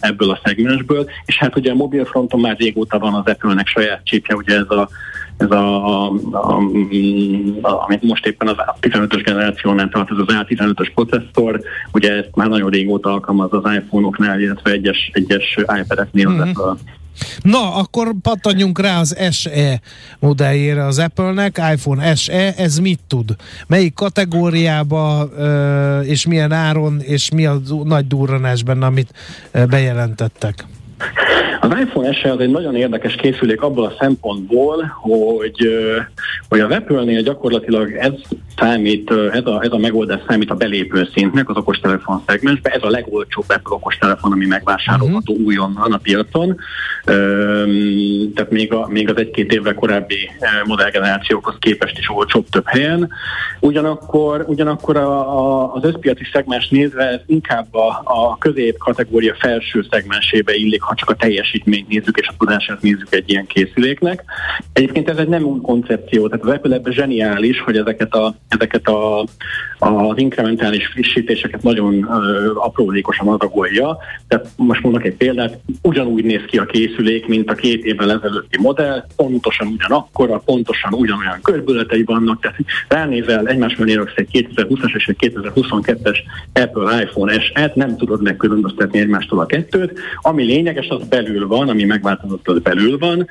ebből 0.00 0.30
a 0.30 0.40
szegmensből, 0.44 1.10
és 1.24 1.38
hát 1.38 1.56
ugye 1.56 1.70
a 1.70 1.74
mobil 1.74 2.04
fronton 2.04 2.40
már 2.40 2.56
régóta 2.58 2.98
van 2.98 3.14
az 3.14 3.26
Apple-nek 3.26 3.66
saját 3.66 4.04
csipje, 4.04 4.34
ugye 4.34 4.56
ez 4.56 4.70
a 4.70 4.88
ez 5.42 5.50
a, 5.50 5.86
a, 5.86 6.12
a, 6.30 6.60
a, 7.62 7.84
amit 7.86 8.02
most 8.02 8.26
éppen 8.26 8.48
az 8.48 8.56
A15-ös 8.80 9.22
generációnál 9.24 9.88
tart, 9.88 10.10
ez 10.10 10.16
az 10.26 10.34
A15-ös 10.48 10.90
processzor, 10.94 11.60
ugye 11.92 12.12
ezt 12.12 12.30
már 12.34 12.48
nagyon 12.48 12.70
régóta 12.70 13.10
alkalmaz 13.10 13.52
az 13.52 13.72
iPhone-oknál, 13.74 14.40
illetve 14.40 14.70
egyes, 14.70 15.10
egyes 15.12 15.56
iPad-eknél 15.56 16.28
mm-hmm. 16.28 16.50
Na, 17.42 17.74
akkor 17.74 18.14
pattanjunk 18.22 18.80
rá 18.80 18.98
az 18.98 19.16
SE 19.30 19.80
modelljére 20.18 20.84
az 20.84 20.98
Apple-nek, 20.98 21.60
iPhone 21.72 22.14
SE, 22.14 22.54
ez 22.54 22.78
mit 22.78 23.00
tud? 23.08 23.36
Melyik 23.66 23.94
kategóriába 23.94 25.30
és 26.02 26.26
milyen 26.26 26.52
áron, 26.52 27.00
és 27.00 27.30
mi 27.30 27.46
a 27.46 27.60
nagy 27.84 28.06
durranás 28.06 28.62
benne, 28.62 28.86
amit 28.86 29.12
bejelentettek? 29.68 30.66
Az 31.62 31.70
iPhone 31.80 32.12
SE 32.12 32.30
az 32.30 32.40
egy 32.40 32.50
nagyon 32.50 32.76
érdekes 32.76 33.14
készülék 33.14 33.62
abból 33.62 33.84
a 33.84 33.94
szempontból, 33.98 34.96
hogy, 35.00 35.68
hogy 36.48 36.60
az 36.60 36.70
Apple-nél 36.70 37.22
gyakorlatilag 37.22 37.92
ez 37.92 38.12
számít, 38.56 39.10
ez 39.32 39.46
a, 39.46 39.62
ez 39.62 39.72
a 39.72 39.78
megoldás 39.78 40.20
számít 40.28 40.50
a 40.50 40.54
belépő 40.54 41.08
szintnek 41.14 41.48
az 41.48 41.56
okostelefon 41.56 42.22
szegmensbe. 42.26 42.70
Ez 42.70 42.82
a 42.82 42.90
legolcsóbb 42.90 43.44
Apple 43.48 43.74
okostelefon, 43.74 44.32
ami 44.32 44.46
megvásárolható 44.46 45.32
uh-huh. 45.32 45.46
újonnan 45.46 45.92
a 45.92 45.96
piacon. 45.96 46.56
Tehát 48.34 48.50
még, 48.50 48.72
a, 48.72 48.86
még 48.88 49.10
az 49.10 49.16
egy-két 49.16 49.52
évvel 49.52 49.74
korábbi 49.74 50.30
modellgenerációkhoz 50.64 51.54
képest 51.58 51.98
is 51.98 52.10
olcsóbb 52.10 52.48
több 52.50 52.66
helyen. 52.66 53.10
Ugyanakkor, 53.60 54.44
ugyanakkor 54.48 54.96
a, 54.96 55.38
a, 55.38 55.72
az 55.72 55.84
összpiaci 55.84 56.24
szegmens 56.32 56.68
nézve 56.68 57.08
ez 57.08 57.20
inkább 57.26 57.74
a, 57.74 58.02
a 58.04 58.38
közép 58.38 58.78
kategória 58.78 59.34
felső 59.38 59.86
szegmensébe 59.90 60.54
illik, 60.54 60.82
ha 60.82 60.94
csak 60.94 61.10
a 61.10 61.14
teljesítményt 61.52 61.88
nézzük 61.88 62.18
és 62.18 62.28
a 62.28 62.34
tudását 62.38 62.82
nézzük 62.82 63.14
egy 63.14 63.30
ilyen 63.30 63.46
készüléknek. 63.46 64.24
Egyébként 64.72 65.08
ez 65.08 65.16
egy 65.16 65.28
nem 65.28 65.44
új 65.44 65.60
koncepció, 65.60 66.28
tehát 66.28 66.44
az 66.44 66.50
Apple 66.50 66.74
ebben 66.74 66.92
zseniális, 66.92 67.60
hogy 67.60 67.76
ezeket, 67.76 68.14
a, 68.14 68.34
ezeket 68.48 68.88
a, 68.88 69.24
az 69.78 70.18
inkrementális 70.18 70.86
frissítéseket 70.86 71.62
nagyon 71.62 71.94
uh, 71.94 72.16
aprólékosan 72.54 73.28
adagolja. 73.28 73.96
Tehát 74.28 74.48
most 74.56 74.82
mondok 74.82 75.04
egy 75.04 75.14
példát, 75.14 75.58
ugyanúgy 75.82 76.24
néz 76.24 76.42
ki 76.46 76.58
a 76.58 76.64
készülék, 76.64 77.26
mint 77.26 77.50
a 77.50 77.54
két 77.54 77.84
évvel 77.84 78.10
ezelőtti 78.10 78.58
modell, 78.60 79.04
pontosan 79.16 79.66
ugyanakkora, 79.66 80.42
pontosan 80.44 80.92
ugyanolyan 80.92 81.38
körbületei 81.42 82.02
vannak, 82.02 82.40
tehát 82.40 82.58
ránézel 82.88 83.46
egymás 83.46 83.76
mellé 83.76 83.98
egy 84.14 84.48
2020-as 84.54 84.94
és 84.94 85.06
egy 85.06 85.32
2022-es 85.34 86.18
Apple 86.52 87.02
iPhone 87.02 87.40
SE-t, 87.40 87.74
nem 87.74 87.96
tudod 87.96 88.22
megkülönböztetni 88.22 88.98
egymástól 88.98 89.38
a 89.40 89.46
kettőt. 89.46 89.98
Ami 90.16 90.44
lényeges, 90.44 90.88
az 90.88 91.08
belül 91.08 91.41
van, 91.46 91.68
ami 91.68 91.84
megváltozott, 91.84 92.48
az 92.48 92.58
belül 92.58 92.98
van. 92.98 93.26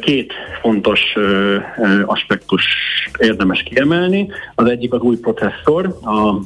Két 0.00 0.32
fontos 0.60 1.00
aspektus 2.04 2.64
érdemes 3.18 3.62
kiemelni. 3.62 4.28
Az 4.54 4.66
egyik 4.68 4.92
az 4.92 5.00
új 5.00 5.16
processzor, 5.16 5.98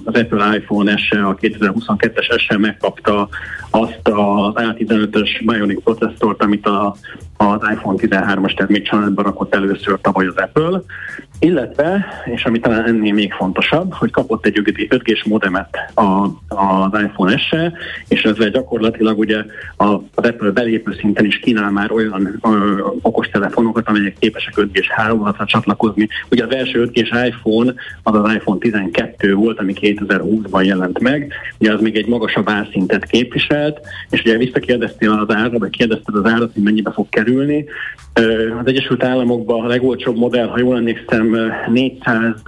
az 0.04 0.14
Apple 0.14 0.56
iPhone 0.56 0.96
SE, 0.96 1.26
a 1.26 1.34
2022-es 1.34 2.46
SE 2.46 2.58
megkapta 2.58 3.28
azt 3.70 4.00
az 4.02 4.52
A15-ös 4.54 5.40
Bionic 5.44 5.82
processzort, 5.82 6.42
amit 6.42 6.66
a, 6.66 6.96
az 7.36 7.60
iPhone 7.72 7.98
13-as 8.00 8.56
termékcsaládban 8.56 9.24
rakott 9.24 9.54
először 9.54 9.98
tavaly 10.00 10.26
az 10.26 10.36
Apple, 10.36 10.80
illetve, 11.40 12.06
és 12.24 12.44
ami 12.44 12.60
talán 12.60 12.86
ennél 12.86 13.12
még 13.12 13.32
fontosabb, 13.32 13.92
hogy 13.92 14.10
kapott 14.10 14.46
egy 14.46 14.60
5G-s 14.88 15.24
modemet 15.24 15.76
a, 15.94 16.24
az 16.48 17.00
iPhone 17.02 17.38
SE, 17.38 17.72
és 18.08 18.22
ezzel 18.22 18.48
gyakorlatilag 18.48 19.18
ugye 19.18 19.44
az 19.76 19.98
Apple 20.14 20.50
belépő 20.50 20.96
szinten 21.00 21.24
is 21.24 21.38
kínál 21.38 21.70
már 21.70 21.92
olyan 21.92 22.38
ö, 22.42 22.80
okostelefonokat, 23.02 23.88
amelyek 23.88 24.16
képesek 24.18 24.54
5G-s 24.56 24.88
hálózatra 24.88 25.44
csatlakozni. 25.44 26.08
Ugye 26.30 26.44
az 26.44 26.54
első 26.54 26.90
5G-s 26.92 27.26
iPhone 27.26 27.74
az 28.02 28.14
az 28.14 28.32
iPhone 28.32 28.58
12 28.58 29.34
volt, 29.34 29.58
ami 29.58 29.72
2020-ban 29.80 30.64
jelent 30.64 30.98
meg, 30.98 31.32
ugye 31.58 31.72
az 31.72 31.80
még 31.80 31.96
egy 31.96 32.06
magasabb 32.06 32.48
árszintet 32.48 33.06
képviselt, 33.06 33.80
és 34.10 34.20
ugye 34.20 34.36
visszakérdeztél 34.36 35.10
az 35.10 35.34
árra, 35.34 35.58
vagy 35.58 35.70
kérdezted 35.70 36.14
az 36.14 36.26
árat, 36.26 36.52
hogy 36.52 36.62
mennyibe 36.62 36.92
fog 36.92 37.08
kerülni. 37.08 37.64
Az 38.60 38.66
Egyesült 38.66 39.04
Államokban 39.04 39.64
a 39.64 39.68
legolcsóbb 39.68 40.16
modell, 40.16 40.46
ha 40.46 40.58
jól 40.58 40.76
emlékszem, 40.76 41.29
400 41.68 42.42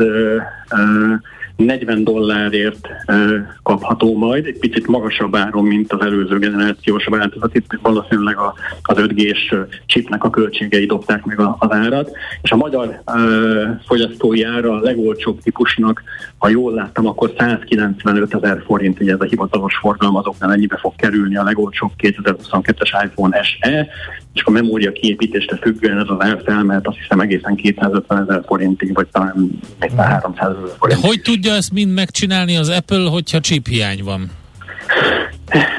40 1.56 2.04
dollárért 2.04 2.88
kapható 3.62 4.16
majd, 4.16 4.46
egy 4.46 4.58
picit 4.58 4.86
magasabb 4.86 5.36
áron, 5.36 5.64
mint 5.64 5.92
az 5.92 6.00
előző 6.00 6.38
generációs 6.38 7.04
változat. 7.04 7.54
Itt 7.56 7.78
valószínűleg 7.82 8.36
az 8.82 8.96
5G-s 8.96 9.54
chipnek 9.86 10.24
a 10.24 10.30
költségei 10.30 10.86
dobták 10.86 11.24
meg 11.24 11.40
az 11.58 11.72
árat. 11.72 12.10
És 12.42 12.50
a 12.50 12.56
magyar 12.56 13.02
fogyasztói 13.86 14.42
ára 14.42 14.72
a 14.72 14.80
legolcsóbb 14.80 15.40
típusnak, 15.42 16.02
ha 16.38 16.48
jól 16.48 16.72
láttam, 16.72 17.06
akkor 17.06 17.32
195 17.38 18.34
ezer 18.34 18.62
forint, 18.66 19.00
ugye 19.00 19.12
ez 19.12 19.20
a 19.20 19.24
hivatalos 19.24 19.76
forgalmazóknál 19.76 20.52
ennyibe 20.52 20.76
fog 20.76 20.94
kerülni 20.96 21.36
a 21.36 21.44
legolcsóbb 21.44 21.90
2022-es 21.98 23.04
iPhone 23.04 23.42
SE, 23.42 23.88
és 24.34 24.42
a 24.44 24.50
memória 24.50 24.92
kiépítésre 24.92 25.56
függően 25.56 25.98
ez 25.98 26.08
az 26.08 26.16
ár 26.18 26.42
felmelt 26.44 26.86
azt 26.86 26.96
hiszem 26.96 27.20
egészen 27.20 27.54
250 27.54 28.22
ezer 28.22 28.42
forintig, 28.46 28.94
vagy 28.94 29.06
talán 29.12 29.50
még 29.80 29.90
300 29.90 30.56
ezer 30.56 30.76
forintig. 30.78 31.02
De 31.02 31.08
hogy 31.08 31.22
tudja 31.22 31.52
ezt 31.52 31.72
mind 31.72 31.92
megcsinálni 31.92 32.56
az 32.56 32.68
Apple, 32.68 33.08
hogyha 33.08 33.40
chip 33.40 33.66
hiány 33.66 34.02
van? 34.02 34.30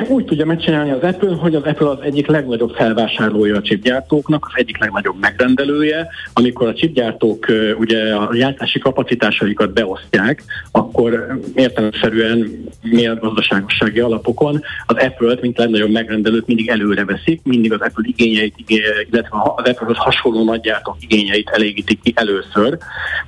Úgy 0.07 0.25
tudja 0.25 0.45
megcsinálni 0.45 0.91
az 0.91 1.01
Apple, 1.01 1.35
hogy 1.35 1.55
az 1.55 1.63
Apple 1.63 1.89
az 1.89 1.97
egyik 2.01 2.27
legnagyobb 2.27 2.73
felvásárlója 2.75 3.57
a 3.57 3.61
chipgyártóknak, 3.61 4.45
az 4.45 4.51
egyik 4.55 4.77
legnagyobb 4.77 5.19
megrendelője. 5.19 6.07
Amikor 6.33 6.67
a 6.67 6.73
chipgyártók 6.73 7.45
ugye 7.77 8.15
a 8.15 8.35
gyártási 8.35 8.79
kapacitásaikat 8.79 9.73
beosztják, 9.73 10.43
akkor 10.71 11.39
értelemszerűen 11.55 12.63
miért 12.81 13.19
gazdaságossági 13.19 13.99
alapokon 13.99 14.61
az 14.85 14.95
Apple-t, 14.95 15.41
mint 15.41 15.57
legnagyobb 15.57 15.91
megrendelőt 15.91 16.47
mindig 16.47 16.69
előre 16.69 17.05
veszik, 17.05 17.41
mindig 17.43 17.73
az 17.73 17.81
Apple 17.81 18.03
igényeit, 18.07 18.55
illetve 18.67 19.37
az 19.55 19.67
Apple-hoz 19.69 19.97
hasonló 19.97 20.43
nagygyártók 20.43 20.95
igényeit 20.99 21.49
elégítik 21.49 22.01
ki 22.01 22.13
először. 22.15 22.77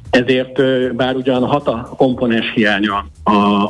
Ezért 0.09 0.61
bár 0.95 1.15
ugyan 1.15 1.45
hat 1.45 1.67
a 1.67 1.93
komponens 1.97 2.51
hiánya 2.53 3.07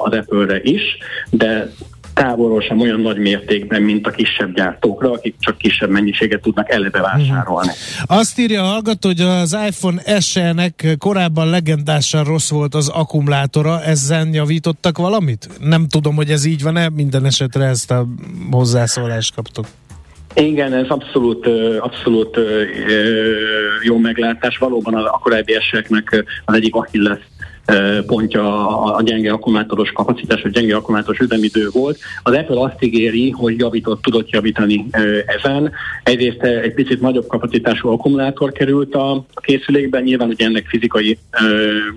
az 0.03 0.13
Apple-re 0.13 0.59
is, 0.61 0.97
de 1.29 1.71
távolról 2.15 2.61
sem 2.61 2.79
olyan 2.79 2.99
nagy 2.99 3.17
mértékben, 3.17 3.81
mint 3.81 4.07
a 4.07 4.11
kisebb 4.11 4.55
gyártókra, 4.55 5.11
akik 5.11 5.35
csak 5.39 5.57
kisebb 5.57 5.89
mennyiséget 5.89 6.41
tudnak 6.41 6.71
eleve 6.71 7.01
vásárolni. 7.01 7.67
Uh-huh. 7.67 8.17
Azt 8.17 8.39
írja 8.39 8.61
a 8.61 8.65
hallgató, 8.65 9.07
hogy 9.07 9.21
az 9.21 9.57
iPhone 9.67 10.19
SE-nek 10.19 10.95
korábban 10.97 11.49
legendásan 11.49 12.23
rossz 12.23 12.49
volt 12.49 12.75
az 12.75 12.87
akkumulátora, 12.87 13.83
ezzel 13.83 14.27
javítottak 14.31 14.97
valamit? 14.97 15.49
Nem 15.59 15.87
tudom, 15.87 16.15
hogy 16.15 16.29
ez 16.29 16.45
így 16.45 16.63
van-e, 16.63 16.89
minden 16.89 17.25
esetre 17.25 17.65
ezt 17.65 17.91
a 17.91 18.05
hozzászólást 18.51 19.35
kaptuk. 19.35 19.65
Igen, 20.33 20.73
ez 20.73 20.87
abszolút, 20.87 21.47
abszolút 21.79 22.37
jó 23.83 23.97
meglátás. 23.97 24.57
Valóban 24.57 24.93
a 24.93 25.19
korábbi 25.19 25.55
eseknek 25.55 26.23
az 26.45 26.55
egyik 26.55 26.75
Achilles 26.75 27.19
pontja 28.05 28.67
a 28.95 29.01
gyenge 29.01 29.31
akkumulátoros 29.31 29.91
kapacitás, 29.91 30.41
vagy 30.41 30.51
gyenge 30.51 30.75
akkumulátoros 30.75 31.19
üzemidő 31.19 31.69
volt. 31.71 31.99
Az 32.23 32.33
Apple 32.33 32.61
azt 32.61 32.83
ígéri, 32.83 33.29
hogy 33.29 33.59
javított, 33.59 34.01
tudott 34.01 34.29
javítani 34.29 34.85
ezen. 35.25 35.71
Egyrészt 36.03 36.41
egy 36.41 36.73
picit 36.73 37.01
nagyobb 37.01 37.27
kapacitású 37.27 37.89
akkumulátor 37.89 38.51
került 38.51 38.95
a 38.95 39.25
készülékben, 39.35 40.03
nyilván 40.03 40.29
ugye 40.29 40.45
ennek 40.45 40.67
fizikai 40.67 41.17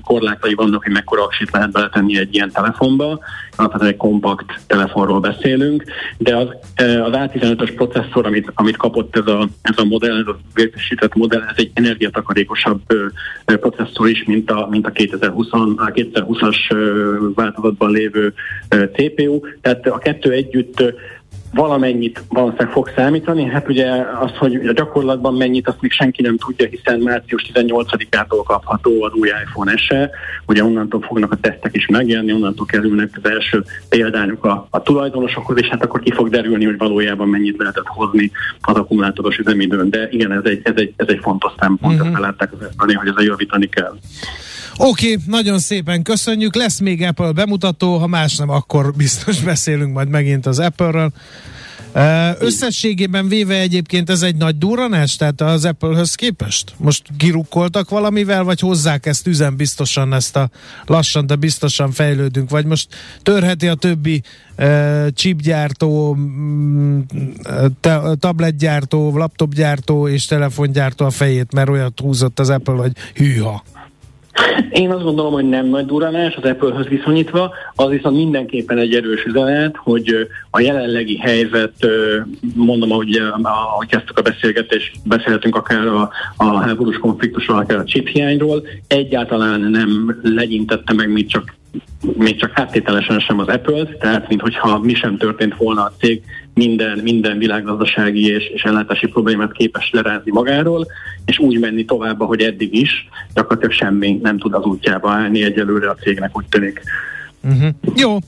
korlátai 0.05 0.55
vannak, 0.55 0.83
hogy 0.83 0.93
mekkora 0.93 1.23
aksit 1.23 1.51
lehet 1.51 1.73
beletenni 1.73 2.19
egy 2.19 2.35
ilyen 2.35 2.51
telefonba, 2.53 3.19
alapvetően 3.57 3.91
egy 3.91 3.97
kompakt 3.97 4.61
telefonról 4.67 5.21
beszélünk, 5.21 5.85
de 6.19 6.37
az, 6.37 6.49
az 6.77 7.13
A15-ös 7.13 7.73
processzor, 7.75 8.27
amit, 8.27 8.53
amit 8.55 8.77
kapott 8.77 9.17
ez 9.17 9.27
a, 9.27 9.49
ez 9.63 9.79
a 9.79 9.85
modell, 9.85 10.19
ez 10.19 10.27
a 10.27 10.39
vértesített 10.55 11.15
modell, 11.15 11.41
ez 11.41 11.55
egy 11.57 11.71
energiatakarékosabb 11.75 12.81
processzor 13.45 14.09
is, 14.09 14.25
mint 14.25 14.51
a, 14.51 14.67
mint 14.71 14.87
a 14.87 14.91
2020 14.91 15.53
a 15.77 15.91
2020-as 15.91 16.57
változatban 17.35 17.91
lévő 17.91 18.35
CPU, 18.69 19.41
tehát 19.61 19.87
a 19.87 19.99
kettő 19.99 20.31
együtt 20.31 20.83
valamennyit 21.53 22.23
valószínűleg 22.29 22.73
fog 22.73 22.93
számítani. 22.97 23.45
Hát 23.45 23.69
ugye 23.69 23.91
az, 24.21 24.31
hogy 24.39 24.55
a 24.67 24.73
gyakorlatban 24.73 25.35
mennyit, 25.35 25.69
azt 25.69 25.81
még 25.81 25.93
senki 25.93 26.23
nem 26.23 26.37
tudja, 26.37 26.67
hiszen 26.67 27.01
március 27.01 27.51
18-ától 27.55 28.43
kapható 28.45 29.03
az 29.03 29.13
új 29.13 29.29
iPhone 29.29 29.77
SE. 29.77 30.11
Ugye 30.47 30.65
onnantól 30.65 31.01
fognak 31.01 31.33
a 31.33 31.37
tesztek 31.37 31.77
is 31.77 31.87
megjelenni, 31.87 32.33
onnantól 32.33 32.67
kerülnek 32.67 33.21
az 33.23 33.31
első 33.31 33.65
példányok 33.89 34.45
a, 34.45 34.67
a 34.71 34.83
tulajdonosokhoz, 34.83 35.59
és 35.59 35.67
hát 35.67 35.85
akkor 35.85 36.01
ki 36.01 36.13
fog 36.13 36.29
derülni, 36.29 36.65
hogy 36.65 36.79
valójában 36.79 37.29
mennyit 37.29 37.59
lehetett 37.59 37.87
hozni 37.87 38.31
az 38.61 38.77
akkumulátoros 38.77 39.39
üzemidőn. 39.39 39.91
De 39.91 40.09
igen, 40.11 40.33
ez 40.33 40.45
egy, 40.45 40.61
ez 40.63 40.75
egy, 40.77 40.93
ez 40.97 41.07
egy 41.09 41.21
fontos 41.23 41.53
szempont, 41.59 41.95
uh-huh. 41.95 42.13
ezt 42.13 42.21
látták 42.21 42.53
az 42.53 42.67
hogy 42.77 43.09
ezzel 43.09 43.25
javítani 43.25 43.69
kell. 43.69 43.97
Oké, 44.81 45.13
okay, 45.13 45.25
nagyon 45.27 45.59
szépen 45.59 46.03
köszönjük. 46.03 46.55
Lesz 46.55 46.79
még 46.79 47.03
Apple 47.03 47.33
bemutató, 47.33 47.97
ha 47.97 48.07
más 48.07 48.37
nem, 48.37 48.49
akkor 48.51 48.95
biztos 48.97 49.41
beszélünk 49.41 49.93
majd 49.93 50.09
megint 50.09 50.47
az 50.47 50.59
Apple-ről. 50.59 51.13
Összességében 52.39 53.29
véve 53.29 53.59
egyébként 53.59 54.11
ez 54.11 54.23
egy 54.23 54.37
nagy 54.37 54.59
durranás, 54.59 55.17
tehát 55.17 55.41
az 55.41 55.65
Apple-höz 55.65 56.15
képest? 56.15 56.75
Most 56.77 57.03
kirukkoltak 57.17 57.91
valamivel, 57.91 58.45
vagy 58.45 58.61
hozzák 58.61 59.07
ezt 59.07 59.27
üzen 59.27 59.57
biztosan 59.57 60.13
ezt 60.13 60.37
a 60.37 60.51
lassan, 60.87 61.27
de 61.27 61.37
biztosan 61.37 61.91
fejlődünk, 61.91 62.51
vagy 62.51 62.65
most 62.65 62.95
törheti 63.23 63.69
a 63.69 63.75
többi 63.75 64.23
uh, 64.59 65.09
chipgyártó, 65.15 66.15
mm, 66.15 67.01
tabletgyártó, 68.19 69.17
laptopgyártó 69.17 70.09
és 70.09 70.27
telefongyártó 70.27 71.05
a 71.05 71.11
fejét, 71.11 71.53
mert 71.53 71.69
olyat 71.69 72.01
húzott 72.01 72.39
az 72.39 72.51
Apple, 72.51 72.75
hogy 72.75 72.93
hűha. 73.15 73.65
Én 74.71 74.91
azt 74.91 75.03
gondolom, 75.03 75.33
hogy 75.33 75.49
nem 75.49 75.67
nagy 75.67 75.87
duranás 75.87 76.35
az 76.35 76.51
Apple-höz 76.51 76.87
viszonyítva, 76.87 77.55
az 77.75 77.89
viszont 77.89 78.17
mindenképpen 78.17 78.79
egy 78.79 78.95
erős 78.95 79.25
üzenet, 79.25 79.77
hogy 79.77 80.29
a 80.51 80.61
jelenlegi 80.61 81.19
helyzet, 81.19 81.87
mondom, 82.55 82.93
ahogy, 82.93 83.23
ahogy 83.43 83.89
kezdtük 83.89 84.19
a 84.19 84.23
beszélgetést, 84.23 84.93
beszélhetünk 85.05 85.57
akár 85.57 85.87
a, 85.87 86.11
a 86.37 86.45
háborús 86.45 86.99
konfliktusról, 86.99 87.59
akár 87.59 87.79
a 87.79 87.85
chip 87.85 88.09
hiányról, 88.09 88.67
egyáltalán 88.87 89.61
nem 89.61 90.19
legyintette 90.23 90.93
meg 90.93 91.13
még 91.13 91.27
csak 91.27 91.57
még 92.01 92.37
csak 92.37 92.59
áttételesen 92.59 93.19
sem 93.19 93.39
az 93.39 93.47
Apple, 93.47 93.85
tehát 93.85 94.29
mintha 94.29 94.79
mi 94.79 94.95
sem 94.95 95.17
történt 95.17 95.57
volna 95.57 95.83
a 95.83 95.93
cég, 95.99 96.23
minden, 96.59 96.99
minden 96.99 97.39
világgazdasági 97.39 98.27
és, 98.27 98.45
és 98.55 98.63
ellátási 98.63 99.07
problémát 99.07 99.53
képes 99.53 99.91
lerázni 99.93 100.31
magáról, 100.31 100.87
és 101.25 101.39
úgy 101.39 101.59
menni 101.59 101.85
tovább, 101.85 102.21
ahogy 102.21 102.41
eddig 102.41 102.75
is, 102.75 103.09
gyakorlatilag 103.35 103.75
semmi 103.75 104.19
nem 104.23 104.39
tud 104.39 104.55
az 104.55 104.65
útjába 104.65 105.11
állni 105.11 105.43
egyelőre 105.43 105.91
a 105.91 105.95
cégnek, 105.95 106.37
úgy 106.37 106.47
tűnik. 106.49 106.81
Uh-huh. 107.43 107.69
Jó, 107.97 108.19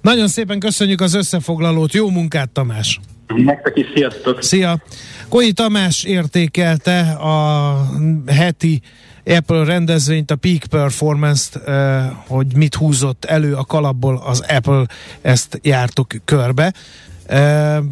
nagyon 0.00 0.28
szépen 0.28 0.58
köszönjük 0.58 1.00
az 1.00 1.14
összefoglalót, 1.14 1.92
jó 1.92 2.10
munkát 2.10 2.50
Tamás! 2.50 3.00
Nektek 3.26 3.76
is, 3.76 3.86
sziasztok! 3.94 4.42
Szia! 4.42 4.82
Koi 5.28 5.52
Tamás 5.52 6.04
értékelte 6.04 7.00
a 7.10 7.74
heti 8.26 8.80
Apple 9.26 9.64
rendezvényt, 9.64 10.30
a 10.30 10.36
Peak 10.36 10.62
Performance-t, 10.70 11.60
hogy 12.26 12.46
mit 12.56 12.74
húzott 12.74 13.24
elő 13.24 13.54
a 13.54 13.64
kalapból 13.64 14.22
az 14.26 14.44
Apple, 14.48 14.86
ezt 15.22 15.58
jártuk 15.62 16.06
körbe. 16.24 16.72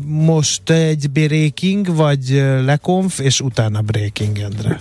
Most 0.06 0.70
egy 0.70 1.10
breaking, 1.10 1.94
vagy 1.96 2.44
lekonf, 2.64 3.18
és 3.18 3.40
utána 3.40 3.80
breaking, 3.80 4.38
Endre. 4.38 4.78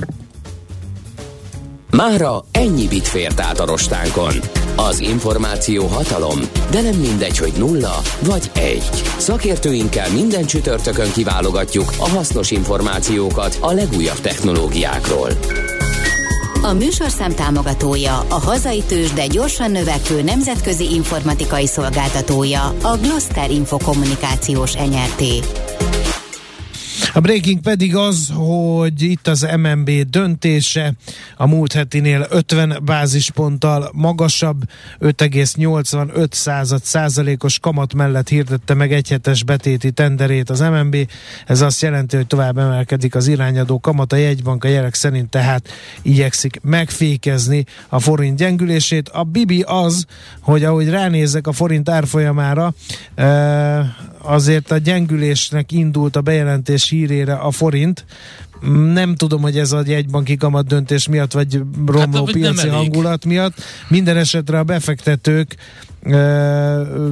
Mára 1.92 2.46
ennyi 2.52 2.88
bit 2.88 3.08
fért 3.08 3.40
át 3.40 3.60
a 3.60 3.66
rostánkon. 3.66 4.34
Az 4.76 5.00
információ 5.00 5.86
hatalom, 5.86 6.40
de 6.72 6.82
nem 6.82 6.96
mindegy, 6.96 7.38
hogy 7.38 7.54
nulla 7.58 8.02
vagy 8.20 8.52
egy. 8.54 8.90
Szakértőinkkel 9.18 10.12
minden 10.12 10.46
csütörtökön 10.46 11.12
kiválogatjuk 11.12 11.94
a 12.00 12.10
hasznos 12.10 12.52
információkat 12.52 13.58
a 13.62 13.72
legújabb 13.72 14.20
technológiákról. 14.22 15.30
A 16.68 16.74
műsorszám 16.74 17.34
támogatója, 17.36 18.20
a 18.30 18.40
hazai 18.40 18.84
tős, 18.88 19.14
gyorsan 19.30 19.72
növekvő 19.72 20.22
nemzetközi 20.22 20.94
informatikai 20.94 21.68
szolgáltatója, 21.68 22.74
a 22.82 22.98
Gloster 23.02 23.52
Infokommunikációs 23.52 24.76
Enyerté. 24.76 25.40
A 27.14 27.20
breaking 27.20 27.62
pedig 27.62 27.96
az, 27.96 28.32
hogy 28.34 29.02
itt 29.02 29.28
az 29.28 29.48
MNB 29.58 29.90
döntése 29.90 30.94
a 31.38 31.48
múlt 31.48 31.74
hetinél 31.74 32.28
50 32.30 32.82
bázisponttal 32.86 33.90
magasabb, 33.94 34.64
5,85 35.00 36.32
század 36.32 36.84
százalékos 36.84 37.60
kamat 37.60 37.94
mellett 37.94 38.28
hirdette 38.28 38.74
meg 38.74 38.94
egyhetes 38.94 39.44
betéti 39.44 39.92
tenderét 39.92 40.50
az 40.50 40.60
MNB. 40.60 40.96
Ez 41.46 41.62
azt 41.62 41.82
jelenti, 41.82 42.16
hogy 42.16 42.28
tovább 42.28 42.58
emelkedik 42.58 43.16
az 43.16 43.28
irányadó 43.28 43.80
kamat, 43.80 44.14
a 44.14 44.16
jegybank 44.16 44.64
a 44.64 44.68
jelek 44.68 44.94
szerint 44.94 45.30
tehát 45.30 45.70
igyekszik 46.02 46.60
megfékezni 46.64 47.66
a 47.90 48.00
forint 48.00 48.38
gyengülését. 48.38 49.10
A 49.10 49.24
Bibi 49.24 49.64
az, 49.68 50.06
hogy 50.40 50.64
ahogy 50.64 50.90
ránézek 50.90 51.48
a 51.48 51.52
forint 51.52 51.90
árfolyamára, 51.90 52.74
azért 54.28 54.72
a 54.72 54.78
gyengülésnek 54.78 55.72
indult 55.72 56.16
a 56.16 56.22
bejelentés 56.22 56.90
hírére 56.90 57.34
a 57.34 57.52
forint. 57.52 58.06
Nem 58.94 59.16
tudom, 59.16 59.42
hogy 59.42 59.58
ez 59.58 59.72
a 59.72 59.84
jegybanki 59.86 60.36
kamat 60.36 60.68
döntés 60.68 61.08
miatt, 61.08 61.32
vagy 61.32 61.62
romló 61.86 62.26
hát, 62.26 62.34
piaci 62.34 62.68
hangulat 62.68 63.26
miatt. 63.26 63.54
Minden 63.88 64.18
esetre 64.18 64.60
a 64.60 64.64
befektetők 64.64 65.56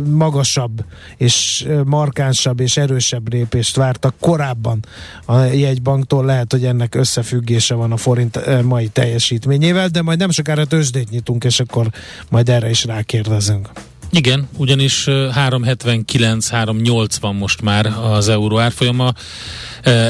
magasabb 0.10 0.84
és 1.18 1.68
markánsabb 1.86 2.60
és 2.60 2.78
erősebb 2.78 3.34
lépést 3.34 3.76
vártak 3.76 4.16
korábban 4.20 4.86
a 5.26 5.40
jegybanktól. 5.40 6.26
Lehet, 6.26 6.52
hogy 6.52 6.66
ennek 6.66 6.96
összefüggése 6.96 7.76
van 7.76 7.92
a 7.92 7.98
forint 7.98 8.64
mai 8.64 8.88
teljesítményével, 8.88 9.88
de 9.88 10.02
majd 10.02 10.20
nem 10.20 10.30
sokára 10.30 10.66
tőzsdét 10.66 11.10
nyitunk, 11.10 11.44
és 11.44 11.60
akkor 11.60 11.88
majd 12.30 12.50
erre 12.50 12.70
is 12.70 12.86
rákérdezünk. 12.86 13.70
Igen, 14.16 14.50
ugyanis 14.58 15.04
379-380 15.08 17.38
most 17.38 17.62
már 17.62 17.86
az 17.86 18.30
euró 18.30 18.60
árfolyama. 18.60 19.14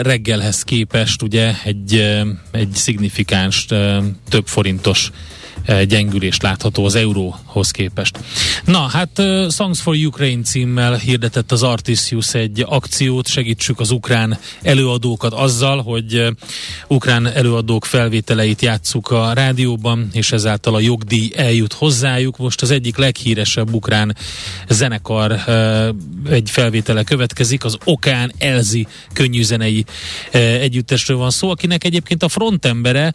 Reggelhez 0.02 0.64
képest 0.64 1.22
ugye 1.22 1.54
egy, 1.64 1.94
egy 2.52 2.70
szignifikáns 2.74 3.66
több 4.30 4.48
forintos 4.48 5.12
gyengülést 5.88 6.42
látható 6.42 6.86
az 6.86 6.96
euróhoz 6.96 7.72
képest. 7.72 8.20
Na, 8.66 8.80
hát 8.80 9.22
Songs 9.50 9.82
for 9.82 9.96
Ukraine 9.96 10.42
címmel 10.42 10.96
hirdetett 10.96 11.52
az 11.52 11.64
Artisius 11.64 12.34
egy 12.34 12.66
akciót, 12.68 13.28
segítsük 13.28 13.80
az 13.80 13.92
ukrán 13.92 14.38
előadókat 14.62 15.34
azzal, 15.34 15.82
hogy 15.82 16.24
ukrán 16.88 17.28
előadók 17.28 17.86
felvételeit 17.86 18.62
játsszuk 18.62 19.12
a 19.12 19.34
rádióban, 19.34 20.10
és 20.12 20.32
ezáltal 20.32 20.76
a 20.76 20.80
jogdíj 20.80 21.32
eljut 21.36 21.74
hozzájuk. 21.74 22.38
Most 22.38 22.62
az 22.62 22.72
egyik 22.72 22.98
leghíresebb 22.98 23.74
ukrán 23.74 24.16
zenekar 24.70 25.32
egy 26.30 26.50
felvétele 26.50 27.04
következik, 27.04 27.64
az 27.64 27.78
Okán 27.84 28.32
Elzi 28.38 28.88
könnyűzenei 29.14 29.86
együttesről 30.32 31.18
van 31.18 31.30
szó, 31.30 31.50
akinek 31.50 31.84
egyébként 31.84 32.24
a 32.24 32.30
frontembere 32.30 33.14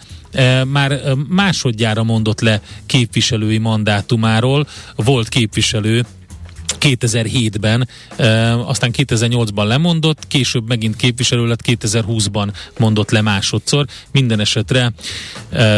már 0.66 1.00
másodjára 1.28 2.02
mondott 2.02 2.39
le 2.40 2.60
képviselői 2.86 3.58
mandátumáról. 3.58 4.66
Volt 4.96 5.28
képviselő 5.28 6.04
2007-ben, 6.80 7.88
e, 8.16 8.58
aztán 8.58 8.90
2008-ban 8.96 9.66
lemondott, 9.66 10.26
később 10.26 10.68
megint 10.68 10.96
képviselő 10.96 11.46
lett, 11.46 11.60
2020-ban 11.66 12.52
mondott 12.78 13.10
le 13.10 13.20
másodszor. 13.20 13.86
Minden 14.12 14.40
esetre 14.40 14.92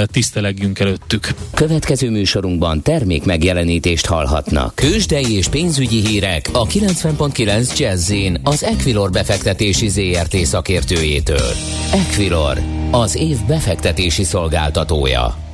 tisztelegjünk 0.06 0.78
előttük. 0.78 1.34
Következő 1.54 2.10
műsorunkban 2.10 2.82
termék 2.82 3.24
megjelenítést 3.24 4.06
hallhatnak. 4.06 4.74
Kősdei 4.74 5.32
és 5.32 5.48
pénzügyi 5.48 6.06
hírek 6.06 6.48
a 6.52 6.66
90.9 6.66 7.78
jazz 7.78 8.12
az 8.42 8.64
Equilor 8.64 9.10
befektetési 9.10 9.88
ZRT 9.88 10.36
szakértőjétől. 10.36 11.52
Equilor, 11.92 12.58
az 12.90 13.16
év 13.16 13.36
befektetési 13.46 14.24
szolgáltatója. 14.24 15.51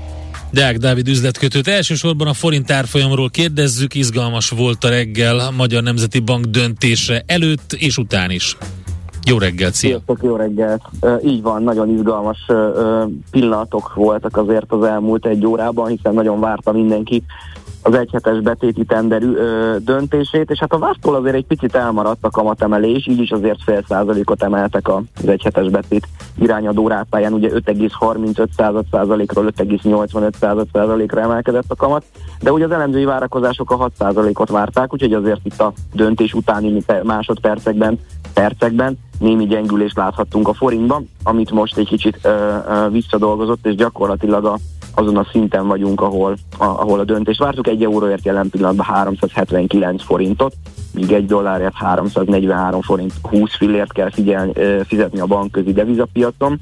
Deák 0.50 0.76
Dávid 0.76 1.08
üzletkötőt 1.08 1.68
elsősorban 1.68 2.26
a 2.26 2.32
forint 2.32 2.70
árfolyamról 2.70 3.30
kérdezzük, 3.30 3.94
izgalmas 3.94 4.50
volt 4.50 4.84
a 4.84 4.88
reggel 4.88 5.38
a 5.38 5.50
Magyar 5.50 5.82
Nemzeti 5.82 6.18
Bank 6.18 6.44
döntése 6.44 7.22
előtt 7.26 7.72
és 7.72 7.98
után 7.98 8.30
is. 8.30 8.56
Jó 9.26 9.38
reggelt, 9.38 9.74
szia! 9.74 9.88
Sziasztok, 9.88 10.18
jó 10.22 10.36
reggelt! 10.36 10.82
Így 11.24 11.42
van, 11.42 11.62
nagyon 11.62 11.88
izgalmas 11.88 12.38
pillanatok 13.30 13.94
voltak 13.94 14.36
azért 14.36 14.72
az 14.72 14.82
elmúlt 14.82 15.26
egy 15.26 15.46
órában, 15.46 15.88
hiszen 15.88 16.14
nagyon 16.14 16.40
várta 16.40 16.72
mindenki 16.72 17.22
az 17.82 17.94
egyhetes 17.94 18.40
betéti 18.40 18.84
tenderű 18.84 19.34
ö, 19.34 19.76
döntését, 19.80 20.50
és 20.50 20.58
hát 20.58 20.72
a 20.72 20.78
vásztól 20.78 21.14
azért 21.14 21.34
egy 21.34 21.46
picit 21.46 21.74
elmaradt 21.74 22.24
a 22.24 22.30
kamatemelés, 22.30 23.06
így 23.06 23.20
is 23.20 23.30
azért 23.30 23.62
fél 23.64 23.84
százalékot 23.88 24.42
emeltek 24.42 24.88
az 24.88 25.28
egyhetes 25.28 25.68
betét 25.68 26.08
irányadó 26.38 26.88
rátáján, 26.88 27.32
ugye 27.32 27.48
5,35 27.48 28.46
század 28.56 28.84
százalékról 28.90 29.44
5,85 29.44 30.32
század 30.40 30.68
százalékra 30.72 31.20
emelkedett 31.20 31.64
a 31.70 31.74
kamat, 31.74 32.04
de 32.40 32.52
ugye 32.52 32.64
az 32.64 32.70
elemzői 32.70 33.04
várakozások 33.04 33.70
a 33.70 33.76
6 33.76 33.92
százalékot 33.98 34.50
várták, 34.50 34.92
úgyhogy 34.92 35.12
azért 35.12 35.40
itt 35.42 35.60
a 35.60 35.72
döntés 35.92 36.34
utáni 36.34 36.84
másodpercekben, 37.02 37.98
percekben 38.34 38.98
némi 39.18 39.46
gyengülést 39.46 39.96
láthattunk 39.96 40.48
a 40.48 40.54
forintban, 40.54 41.08
amit 41.22 41.50
most 41.50 41.78
egy 41.78 41.88
kicsit 41.88 42.18
ö, 42.22 42.28
ö, 42.68 42.88
visszadolgozott, 42.90 43.66
és 43.66 43.74
gyakorlatilag 43.74 44.44
a 44.44 44.58
azon 44.94 45.16
a 45.16 45.26
szinten 45.30 45.66
vagyunk, 45.66 46.00
ahol 46.00 46.36
a, 46.58 46.64
ahol 46.64 47.00
a 47.00 47.04
döntést 47.04 47.38
vártuk. 47.38 47.66
Egy 47.66 47.82
euróért 47.82 48.24
jelen 48.24 48.50
pillanatban 48.50 48.86
379 48.86 50.02
forintot, 50.02 50.54
míg 50.94 51.12
egy 51.12 51.26
dollárért 51.26 51.74
343 51.74 52.80
forint 52.80 53.12
20 53.22 53.56
fillért 53.56 53.92
kell 53.92 54.10
figyelni, 54.10 54.52
fizetni 54.84 55.20
a 55.20 55.26
bankközi 55.26 55.72
devizapiacon. 55.72 56.60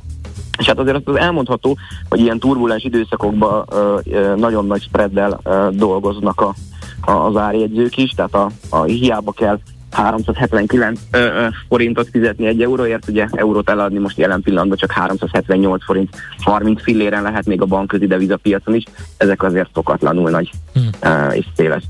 És 0.58 0.66
hát 0.66 0.78
azért 0.78 1.08
az 1.08 1.16
elmondható, 1.16 1.76
hogy 2.08 2.20
ilyen 2.20 2.38
turbulens 2.38 2.84
időszakokban 2.84 3.64
ö, 3.72 3.98
ö, 4.04 4.34
nagyon 4.36 4.66
nagy 4.66 4.82
spreaddel 4.82 5.40
ö, 5.42 5.68
dolgoznak 5.72 6.40
a, 6.40 6.54
a, 7.00 7.10
az 7.10 7.36
árjegyzők 7.36 7.96
is, 7.96 8.10
tehát 8.10 8.34
a, 8.34 8.50
a 8.70 8.82
hiába 8.82 9.32
kell 9.32 9.58
379 9.90 11.00
ö, 11.10 11.18
ö, 11.18 11.46
forintot 11.68 12.08
fizetni 12.12 12.46
egy 12.46 12.62
euróért, 12.62 13.08
ugye 13.08 13.26
eurót 13.30 13.70
eladni 13.70 13.98
most 13.98 14.18
jelen 14.18 14.42
pillanatban 14.42 14.76
csak 14.76 14.90
378 14.90 15.84
forint 15.84 16.16
30 16.38 16.82
filléren 16.82 17.22
lehet 17.22 17.46
még 17.46 17.60
a 17.60 17.66
bankközi 17.66 18.06
devizapiacon 18.06 18.74
is, 18.74 18.84
ezek 19.16 19.42
azért 19.42 19.70
szokatlanul 19.74 20.30
nagy 20.30 20.50
hmm. 20.72 20.88
ö, 21.00 21.28
és 21.28 21.44
széles 21.56 21.82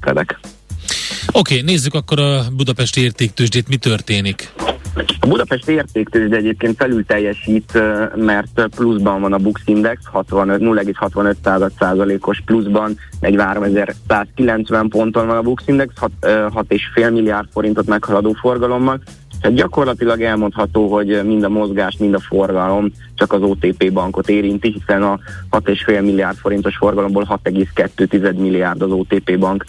Oké, 1.32 1.54
okay, 1.54 1.62
nézzük 1.62 1.94
akkor 1.94 2.20
a 2.20 2.42
budapesti 2.56 3.00
értéktősdét, 3.00 3.68
mi 3.68 3.76
történik? 3.76 4.52
A 4.96 5.26
Budapest 5.28 5.68
értéktőzsde 5.68 6.36
egyébként 6.36 6.76
felül 6.76 7.06
teljesít, 7.06 7.78
mert 8.14 8.68
pluszban 8.76 9.20
van 9.20 9.32
a 9.32 9.38
Bux 9.38 9.62
Index, 9.64 10.00
0,65 10.12 11.70
százalékos 11.78 12.42
pluszban, 12.44 12.98
43.190 13.20 14.86
ponton 14.88 15.26
van 15.26 15.36
a 15.36 15.42
Bux 15.42 15.62
Index, 15.66 15.92
6,5 16.00 17.12
milliárd 17.12 17.48
forintot 17.52 17.86
meghaladó 17.86 18.32
forgalommal, 18.32 19.00
tehát 19.40 19.56
gyakorlatilag 19.56 20.22
elmondható, 20.22 20.92
hogy 20.92 21.20
mind 21.24 21.42
a 21.42 21.48
mozgás, 21.48 21.96
mind 21.98 22.14
a 22.14 22.20
forgalom 22.20 22.92
csak 23.14 23.32
az 23.32 23.42
OTP 23.42 23.92
bankot 23.92 24.28
érinti, 24.28 24.72
hiszen 24.72 25.02
a 25.02 25.18
6,5 25.50 26.02
milliárd 26.02 26.36
forintos 26.36 26.76
forgalomból 26.76 27.40
6,2 27.44 28.36
milliárd 28.36 28.82
az 28.82 28.90
OTP 28.90 29.38
bank 29.38 29.64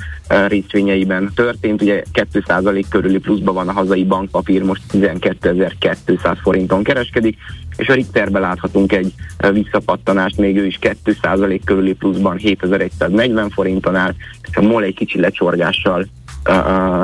részvényeiben 0.48 1.32
történt. 1.36 1.82
Ugye 1.82 2.04
2% 2.14 2.86
körüli 2.90 3.18
pluszban 3.18 3.54
van 3.54 3.68
a 3.68 3.72
hazai 3.72 4.06
bankpapír, 4.06 4.64
most 4.64 4.82
12.200 4.94 6.38
forinton 6.42 6.84
kereskedik, 6.84 7.38
és 7.78 7.88
a 7.88 7.94
Richterbe 7.94 8.40
láthatunk 8.40 8.92
egy 8.92 9.14
visszapattanást, 9.52 10.38
még 10.38 10.58
ő 10.58 10.66
is 10.66 10.80
2% 10.82 11.60
körüli 11.66 11.94
pluszban 11.94 12.38
7140 12.38 13.50
forinton 13.50 13.96
áll, 13.96 14.14
és 14.50 14.56
a 14.58 14.62
MOL 14.62 14.84
egy 14.84 14.96
kicsi 14.96 15.20
lecsorgással 15.20 16.08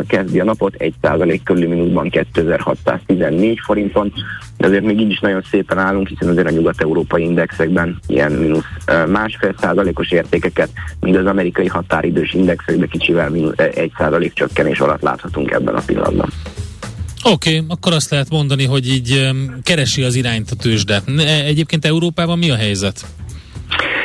kezdi 0.08 0.39
a 0.39 0.43
napot, 0.43 0.75
1% 1.01 1.39
körüli 1.43 1.65
mínuszban 1.65 2.10
2614 2.10 3.60
forinton, 3.65 4.13
de 4.58 4.67
azért 4.67 4.84
még 4.84 4.99
így 4.99 5.12
is 5.12 5.19
nagyon 5.19 5.41
szépen 5.51 5.77
állunk, 5.77 6.08
hiszen 6.08 6.29
azért 6.29 6.47
a 6.47 6.51
nyugat-európai 6.51 7.23
indexekben 7.23 7.99
ilyen 8.08 8.32
mínusz 8.32 8.63
másfél 9.08 9.56
százalékos 9.60 10.12
értékeket, 10.12 10.69
míg 10.99 11.15
az 11.15 11.25
amerikai 11.25 11.67
határidős 11.67 12.34
indexekben 12.34 12.88
kicsivel 12.88 13.29
mínusz, 13.29 13.58
1 13.58 13.91
százalék 13.97 14.34
csökkenés 14.34 14.79
alatt 14.79 15.01
láthatunk 15.01 15.51
ebben 15.51 15.75
a 15.75 15.82
pillanatban. 15.86 16.29
Oké, 17.23 17.56
okay, 17.56 17.67
akkor 17.69 17.93
azt 17.93 18.10
lehet 18.10 18.29
mondani, 18.29 18.65
hogy 18.65 18.88
így 18.88 19.29
keresi 19.63 20.03
az 20.03 20.15
irányt 20.15 20.51
a 20.51 20.56
tőzsde. 20.56 21.01
Egyébként 21.45 21.86
Európában 21.86 22.38
mi 22.38 22.49
a 22.49 22.56
helyzet? 22.56 23.06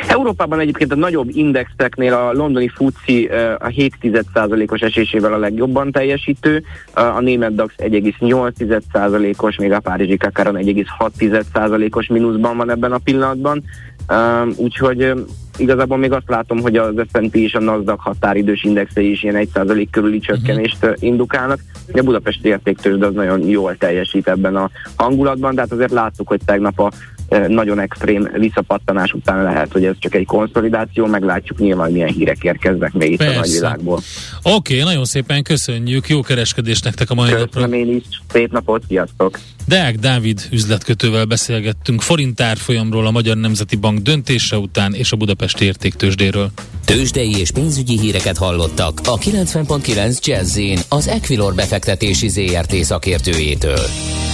Európában 0.09 0.59
egyébként 0.59 0.91
a 0.91 0.95
nagyobb 0.95 1.29
indexeknél 1.33 2.13
a 2.13 2.33
londoni 2.33 2.67
FUCI 2.67 3.27
a 3.57 3.67
7,1%-os 3.67 4.81
esésével 4.81 5.33
a 5.33 5.37
legjobban 5.37 5.91
teljesítő, 5.91 6.63
a 6.93 7.19
német 7.19 7.55
DAX 7.55 7.73
1,8%-os, 7.77 9.55
még 9.55 9.71
a 9.71 9.79
párizsi 9.79 10.17
Kakaron 10.17 10.55
1,6%-os 10.57 12.07
mínuszban 12.07 12.57
van 12.57 12.71
ebben 12.71 12.91
a 12.91 12.97
pillanatban, 12.97 13.63
úgyhogy 14.55 15.13
igazából 15.57 15.97
még 15.97 16.11
azt 16.11 16.29
látom, 16.29 16.59
hogy 16.59 16.77
az 16.77 16.93
S&P 17.13 17.35
és 17.35 17.53
a 17.53 17.59
NASDAQ 17.59 18.01
határidős 18.01 18.63
indexei 18.63 19.11
is 19.11 19.23
ilyen 19.23 19.47
1% 19.53 19.87
körüli 19.91 20.19
csökkenést 20.19 20.83
uh-huh. 20.83 21.03
indukálnak. 21.03 21.59
A 21.93 22.01
Budapesti 22.01 22.47
értéktőzsde 22.47 23.05
az 23.05 23.13
nagyon 23.13 23.47
jól 23.47 23.75
teljesít 23.77 24.27
ebben 24.27 24.55
a 24.55 24.69
hangulatban, 24.95 25.55
de 25.55 25.61
hát 25.61 25.71
azért 25.71 25.91
láttuk, 25.91 26.27
hogy 26.27 26.41
tegnap 26.45 26.79
a 26.79 26.91
nagyon 27.47 27.79
extrém 27.79 28.29
visszapattanás 28.37 29.13
után 29.13 29.43
lehet, 29.43 29.71
hogy 29.71 29.85
ez 29.85 29.95
csak 29.99 30.15
egy 30.15 30.25
konszolidáció, 30.25 31.05
meglátjuk 31.05 31.59
nyilván 31.59 31.91
milyen 31.91 32.07
hírek 32.07 32.43
érkeznek 32.43 32.93
még 32.93 33.11
itt 33.11 33.17
Persze. 33.17 33.35
a 33.35 33.39
nagyvilágból. 33.39 33.99
Oké, 34.43 34.73
okay, 34.73 34.85
nagyon 34.85 35.05
szépen 35.05 35.43
köszönjük, 35.43 36.07
jó 36.07 36.21
kereskedést 36.21 36.83
nektek 36.83 37.09
a 37.09 37.13
mai 37.13 37.29
Köszönöm 37.29 37.49
napra. 37.53 37.75
én 37.75 37.95
is, 37.95 38.03
szép 38.31 38.51
napot, 38.51 38.83
sziasztok! 38.87 39.39
Deák 39.67 39.95
Dávid 39.95 40.47
üzletkötővel 40.51 41.25
beszélgettünk 41.25 42.01
forintár 42.01 42.57
folyamról, 42.57 43.05
a 43.05 43.11
Magyar 43.11 43.37
Nemzeti 43.37 43.75
Bank 43.75 43.99
döntése 43.99 44.57
után 44.57 44.93
és 44.93 45.11
a 45.11 45.15
Budapesti 45.15 45.65
értéktősdéről. 45.65 46.51
Tőzsdei 46.85 47.39
és 47.39 47.51
pénzügyi 47.51 47.99
híreket 47.99 48.37
hallottak 48.37 48.99
a 49.05 49.17
90.9 49.17 50.25
jazz 50.25 50.59
az 50.89 51.07
Equilor 51.07 51.55
befektetési 51.55 52.27
ZRT 52.27 52.75
szakértőjétől. 52.83 53.85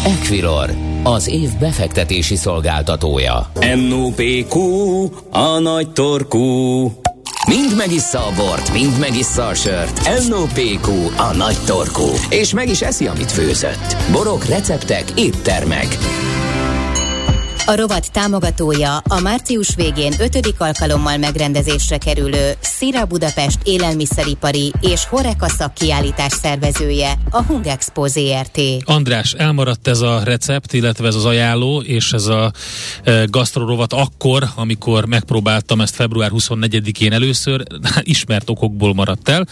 Equilor, 0.06 0.76
az 1.04 1.28
év 1.28 1.50
befektetési 1.60 2.36
szolgáltatója. 2.36 3.52
NOPQ, 3.90 4.60
a 5.30 5.60
nagy 5.60 5.90
torkú. 5.90 6.92
Mind 7.48 7.76
megissza 7.76 8.26
a 8.26 8.32
bort, 8.36 8.74
mind 8.74 9.00
megissza 9.00 9.48
a 9.48 9.54
sört. 9.54 10.28
NOPQ, 10.28 10.88
a 11.18 11.36
nagy 11.36 11.58
torkú. 11.66 12.08
És 12.30 12.54
meg 12.54 12.70
is 12.70 12.82
eszi, 12.82 13.08
amit 13.08 13.32
főzött. 13.32 13.96
Borok, 14.12 14.46
receptek, 14.46 15.04
éttermek. 15.16 15.98
A 17.68 17.76
rovat 17.76 18.12
támogatója 18.12 18.98
a 18.98 19.20
március 19.20 19.76
végén 19.76 20.14
ötödik 20.20 20.60
alkalommal 20.60 21.18
megrendezésre 21.18 21.98
kerülő 21.98 22.54
Szira 22.60 23.06
Budapest 23.06 23.60
élelmiszeripari 23.64 24.74
és 24.82 25.06
Horeka 25.06 25.48
szakkiállítás 25.48 26.32
szervezője, 26.32 27.14
a 27.30 27.44
Hungexpo 27.44 28.08
ZRT. 28.08 28.62
András, 28.84 29.34
elmaradt 29.34 29.88
ez 29.88 30.02
a 30.02 30.24
recept, 30.24 30.74
illetve 30.74 31.08
ez 31.08 31.16
az 31.16 31.26
ajánló, 31.26 31.82
és 31.82 32.12
ez 32.12 32.26
a 32.26 32.52
e, 33.04 33.24
gasztrorovat 33.30 33.94
akkor, 33.94 34.44
amikor 34.56 35.06
megpróbáltam 35.06 35.82
ezt 35.82 35.96
február 35.96 36.32
24-én 36.34 37.14
először, 37.14 37.64
ismert 38.02 38.50
okokból 38.50 38.94
maradt 38.94 39.30
el, 39.30 39.48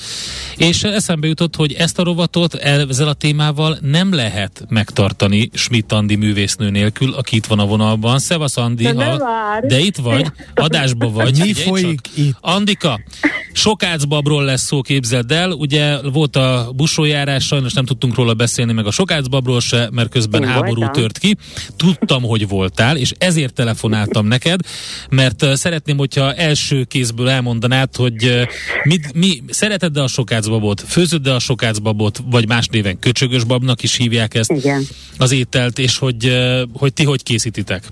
és 0.55 0.83
eszembe 0.83 1.27
jutott, 1.27 1.55
hogy 1.55 1.73
ezt 1.73 1.99
a 1.99 2.03
rovatot 2.03 2.53
ezzel 2.53 3.07
a 3.07 3.13
témával 3.13 3.77
nem 3.81 4.13
lehet 4.13 4.65
megtartani 4.69 5.49
Schmidt 5.53 5.91
Andi 5.91 6.15
művésznő 6.15 6.69
nélkül, 6.69 7.13
aki 7.13 7.35
itt 7.35 7.45
van 7.45 7.59
a 7.59 7.65
vonalban 7.65 8.01
van. 8.03 8.19
Szevasz, 8.19 8.57
Andi, 8.57 8.83
de, 8.83 9.05
ha, 9.05 9.17
de 9.67 9.79
itt 9.79 9.97
vagy, 9.97 10.25
adásba 10.53 11.11
vagy. 11.11 11.39
Mi 11.39 11.53
folyik 11.53 11.99
itt? 12.15 12.37
Andika, 12.41 12.99
Sokácbabról 13.53 14.43
lesz 14.43 14.61
szó, 14.65 14.81
képzeld 14.81 15.31
el. 15.31 15.51
Ugye 15.51 16.01
volt 16.01 16.35
a 16.35 16.71
busójárás, 16.75 17.45
sajnos 17.45 17.73
nem 17.73 17.85
tudtunk 17.85 18.15
róla 18.15 18.33
beszélni, 18.33 18.73
meg 18.73 18.85
a 18.85 18.91
Sokácbabról 18.91 19.61
se, 19.61 19.89
mert 19.91 20.09
közben 20.09 20.41
Én 20.43 20.47
háború 20.47 20.75
voltam. 20.75 21.01
tört 21.01 21.17
ki. 21.17 21.35
Tudtam, 21.77 22.23
hogy 22.23 22.47
voltál, 22.47 22.97
és 22.97 23.11
ezért 23.17 23.53
telefonáltam 23.53 24.25
neked, 24.25 24.59
mert 25.09 25.45
szeretném, 25.55 25.97
hogyha 25.97 26.33
első 26.33 26.83
kézből 26.83 27.29
elmondanád, 27.29 27.95
hogy 27.95 28.47
mit, 28.83 29.13
mi, 29.13 29.43
szereted-e 29.49 30.01
a 30.01 30.07
Sokácbabot, 30.07 30.81
főzöd-e 30.87 31.33
a 31.33 31.39
Sokácbabot, 31.39 32.23
vagy 32.29 32.47
más 32.47 32.67
néven 32.67 32.99
köcsögös 32.99 33.43
babnak 33.43 33.83
is 33.83 33.95
hívják 33.95 34.33
ezt 34.35 34.51
Igen. 34.51 34.87
az 35.17 35.31
ételt, 35.31 35.79
és 35.79 35.97
hogy, 35.97 36.37
hogy 36.73 36.93
ti 36.93 37.03
hogy 37.03 37.23
készítitek? 37.23 37.83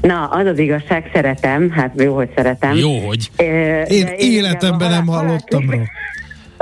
Na, 0.00 0.24
az 0.24 0.46
az 0.46 0.58
igazság, 0.58 1.10
szeretem, 1.14 1.70
hát 1.70 1.92
jó, 2.02 2.14
hogy 2.14 2.28
szeretem. 2.36 2.76
Jó, 2.76 2.98
hogy. 2.98 3.30
E, 3.36 3.82
én 3.82 4.06
életemben 4.16 4.90
nem 4.90 5.06
hallottam 5.06 5.70
róla 5.70 5.82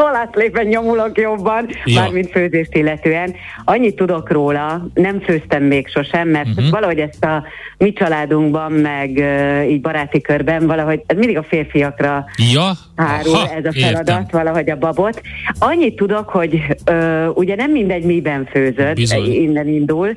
halászlépen 0.03 0.67
nyomulok 0.67 1.19
jobban, 1.19 1.69
ja. 1.85 2.01
mármint 2.01 2.31
főzést 2.31 2.75
illetően. 2.75 3.35
Annyit 3.65 3.97
tudok 3.97 4.31
róla, 4.31 4.89
nem 4.95 5.21
főztem 5.21 5.63
még 5.63 5.89
sosem, 5.89 6.29
mert 6.29 6.49
uh-huh. 6.49 6.71
valahogy 6.71 6.99
ezt 6.99 7.25
a 7.25 7.45
mi 7.79 7.93
családunkban, 7.93 8.73
meg 8.73 9.11
uh, 9.17 9.71
így 9.71 9.81
baráti 9.81 10.21
körben 10.21 10.67
valahogy, 10.67 11.03
ez 11.07 11.17
mindig 11.17 11.37
a 11.37 11.43
férfiakra 11.43 12.25
ja. 12.53 12.73
hárul 12.97 13.35
Aha, 13.35 13.55
ez 13.55 13.65
a 13.65 13.73
feladat, 13.73 14.09
értem. 14.09 14.27
valahogy 14.31 14.71
a 14.71 14.77
babot. 14.77 15.21
Annyit 15.59 15.97
tudok, 15.97 16.29
hogy 16.29 16.61
uh, 16.91 17.29
ugye 17.35 17.55
nem 17.55 17.71
mindegy, 17.71 18.05
miben 18.05 18.49
főzöd, 18.51 18.95
Bizony. 18.95 19.33
innen 19.33 19.69
indul, 19.69 20.17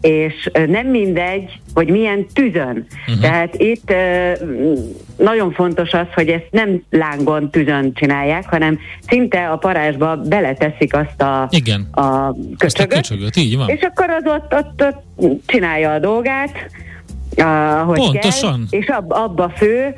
és 0.00 0.50
nem 0.66 0.86
mindegy, 0.86 1.60
hogy 1.74 1.88
milyen 1.88 2.26
tűzön. 2.32 2.86
Uh-huh. 3.06 3.20
Tehát 3.20 3.54
itt 3.54 3.92
nagyon 5.16 5.52
fontos 5.52 5.92
az, 5.92 6.06
hogy 6.14 6.28
ezt 6.28 6.46
nem 6.50 6.82
lángon 6.90 7.50
tűzön 7.50 7.92
csinálják, 7.94 8.48
hanem 8.50 8.78
szinte 9.06 9.48
a 9.48 9.56
parázsba 9.56 10.16
beleteszik 10.16 10.94
azt 10.94 11.22
a, 11.22 11.48
Igen. 11.50 11.88
a 11.92 12.32
köcsögöt, 12.58 12.62
azt 12.62 12.80
a 12.80 12.86
köcsögöt 12.86 13.36
így 13.36 13.56
van. 13.56 13.68
és 13.68 13.80
akkor 13.80 14.10
az 14.10 14.22
ott, 14.24 14.54
ott, 14.54 14.82
ott 14.82 15.02
csinálja 15.46 15.92
a 15.92 15.98
dolgát, 15.98 16.70
ahogy 17.36 17.98
Pontosan. 17.98 18.66
kell, 18.70 18.80
és 18.80 18.86
ab, 18.88 19.12
abba 19.12 19.52
fő, 19.56 19.94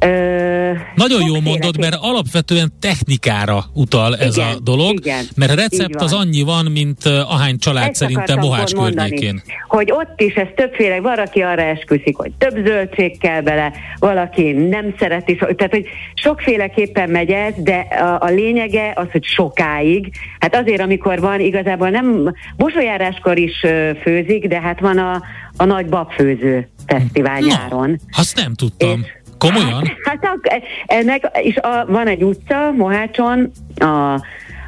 Ö, 0.00 0.72
Nagyon 0.94 1.26
jó 1.26 1.40
mondod, 1.40 1.78
mert 1.78 1.94
alapvetően 2.00 2.72
technikára 2.80 3.64
utal 3.74 4.16
ez 4.16 4.36
igen, 4.36 4.48
a 4.48 4.58
dolog, 4.58 4.98
igen, 4.98 5.24
mert 5.36 5.50
a 5.50 5.54
recept 5.54 6.02
az 6.02 6.12
annyi 6.12 6.42
van, 6.42 6.64
mint 6.72 7.04
ahány 7.06 7.58
család 7.58 7.88
Ezt 7.88 7.94
szerintem 7.94 8.38
Mohács 8.38 8.72
környékén. 8.72 9.42
Hogy 9.68 9.90
ott 9.92 10.20
is 10.20 10.34
ez 10.34 10.46
többféle, 10.56 11.00
valaki 11.00 11.40
arra 11.40 11.62
esküszik, 11.62 12.16
hogy 12.16 12.32
több 12.38 12.66
zöldség 12.66 13.18
kell 13.18 13.40
bele, 13.40 13.72
valaki 13.98 14.52
nem 14.52 14.94
szereti, 14.98 15.36
tehát 15.36 15.70
hogy 15.70 15.86
sokféleképpen 16.14 17.10
megy 17.10 17.30
ez, 17.30 17.54
de 17.56 17.76
a, 17.78 18.18
a 18.20 18.28
lényege 18.28 18.92
az, 18.94 19.06
hogy 19.12 19.24
sokáig, 19.24 20.10
hát 20.38 20.56
azért, 20.56 20.80
amikor 20.80 21.20
van, 21.20 21.40
igazából 21.40 21.88
nem, 21.88 22.34
bosolyáráskor 22.56 23.38
is 23.38 23.64
főzik, 24.02 24.46
de 24.46 24.60
hát 24.60 24.80
van 24.80 24.98
a, 24.98 25.22
a 25.56 25.64
nagy 25.64 25.86
babfőző 25.86 26.68
fesztivál 26.86 27.40
nyáron. 27.40 28.00
Azt 28.16 28.36
nem 28.36 28.54
tudtam. 28.54 29.00
És 29.00 29.06
Komolyan? 29.38 29.96
Hát, 30.02 30.24
hát 30.24 30.62
ennek 30.86 31.38
is 31.42 31.56
a, 31.56 31.84
van 31.86 32.06
egy 32.06 32.22
utca 32.22 32.72
Mohácson, 32.72 33.50
a, 33.76 34.14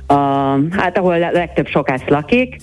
a, 0.07 0.59
hát 0.71 0.99
ahol 0.99 1.19
legtöbb 1.19 1.67
sokász 1.67 2.05
lakik, 2.07 2.57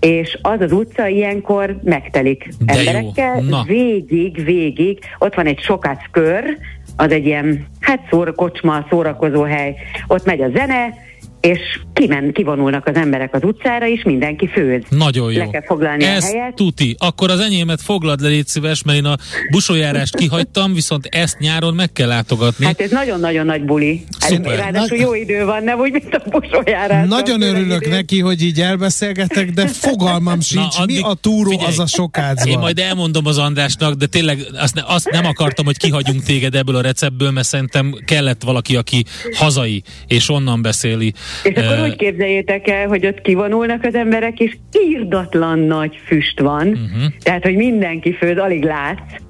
és 0.00 0.38
az 0.42 0.60
az 0.60 0.72
utca 0.72 1.06
ilyenkor 1.06 1.76
megtelik 1.82 2.48
De 2.58 2.72
emberekkel, 2.72 3.64
végig, 3.66 4.44
végig, 4.44 4.98
ott 5.18 5.34
van 5.34 5.46
egy 5.46 5.60
sokász 5.60 6.04
kör, 6.10 6.58
az 6.96 7.12
egy 7.12 7.26
ilyen, 7.26 7.66
hát 7.80 8.00
szóra, 8.10 8.32
kocsma, 8.32 8.86
szórakozó 8.90 9.42
hely, 9.42 9.74
ott 10.06 10.24
megy 10.24 10.40
a 10.40 10.48
zene, 10.54 10.94
és 11.40 11.58
kimen, 11.92 12.32
kivonulnak 12.32 12.86
az 12.86 12.94
emberek 12.94 13.34
az 13.34 13.42
utcára, 13.44 13.86
és 13.86 14.02
mindenki 14.02 14.48
főz. 14.48 14.82
Nagyon 14.88 15.32
jó. 15.32 15.38
Le 15.38 15.48
kell 15.50 15.64
foglalni 15.64 16.04
Ez 16.04 16.24
a 16.24 16.26
helyet. 16.26 16.54
tuti. 16.54 16.94
Akkor 16.98 17.30
az 17.30 17.40
enyémet 17.40 17.80
foglald 17.82 18.20
le, 18.20 18.28
légy 18.28 18.46
szíves, 18.46 18.82
mert 18.82 18.98
én 18.98 19.04
a 19.04 19.16
busójárást 19.50 20.16
kihagytam, 20.22 20.74
viszont 20.74 21.06
ezt 21.06 21.38
nyáron 21.38 21.74
meg 21.74 21.92
kell 21.92 22.08
látogatni. 22.08 22.64
Hát 22.64 22.80
ez 22.80 22.90
nagyon-nagyon 22.90 23.46
nagy 23.46 23.62
buli. 23.64 24.04
Szuper. 24.18 24.58
Ráadásul 24.58 24.98
jó 24.98 25.14
idő 25.14 25.44
van, 25.44 25.64
nem 25.64 25.78
úgy, 25.78 25.92
mint 25.92 26.14
a 26.14 26.22
busójárás. 26.30 27.08
Nagyon 27.08 27.42
örülök 27.42 27.88
neki, 27.88 28.20
hogy 28.20 28.42
így 28.42 28.60
elbeszélgetek, 28.60 29.50
de 29.50 29.66
fogalmam 29.66 30.40
sincs, 30.50 30.76
Na, 30.76 30.82
addig, 30.82 30.96
mi 30.96 31.02
a 31.02 31.14
túró 31.14 31.50
figyelj, 31.50 31.68
az 31.68 31.78
a 31.78 31.86
sokácban. 31.86 32.46
Én 32.46 32.58
majd 32.58 32.78
elmondom 32.78 33.26
az 33.26 33.38
Andrásnak, 33.38 33.94
de 33.94 34.06
tényleg 34.06 34.38
azt, 34.58 34.74
ne, 34.74 34.82
azt 34.86 35.10
nem 35.10 35.24
akartam, 35.24 35.64
hogy 35.64 35.76
kihagyunk 35.76 36.22
téged 36.22 36.54
ebből 36.54 36.76
a 36.76 36.80
receptből, 36.80 37.30
mert 37.30 37.46
szerintem 37.46 37.94
kellett 38.04 38.42
valaki, 38.42 38.76
aki 38.76 39.04
hazai, 39.34 39.82
és 40.06 40.28
onnan 40.28 40.62
beszéli. 40.62 41.14
És 41.42 41.54
akkor 41.54 41.82
úgy 41.82 41.96
képzeljétek 41.96 42.68
el, 42.68 42.88
hogy 42.88 43.06
ott 43.06 43.20
kivonulnak 43.20 43.84
az 43.84 43.94
emberek, 43.94 44.40
és 44.40 44.56
írdatlan 44.88 45.58
nagy 45.58 46.00
füst 46.04 46.40
van, 46.40 46.68
uh-huh. 46.68 47.12
tehát, 47.22 47.42
hogy 47.42 47.56
mindenki 47.56 48.12
főz, 48.12 48.38
alig 48.38 48.64
látsz, 48.64 49.25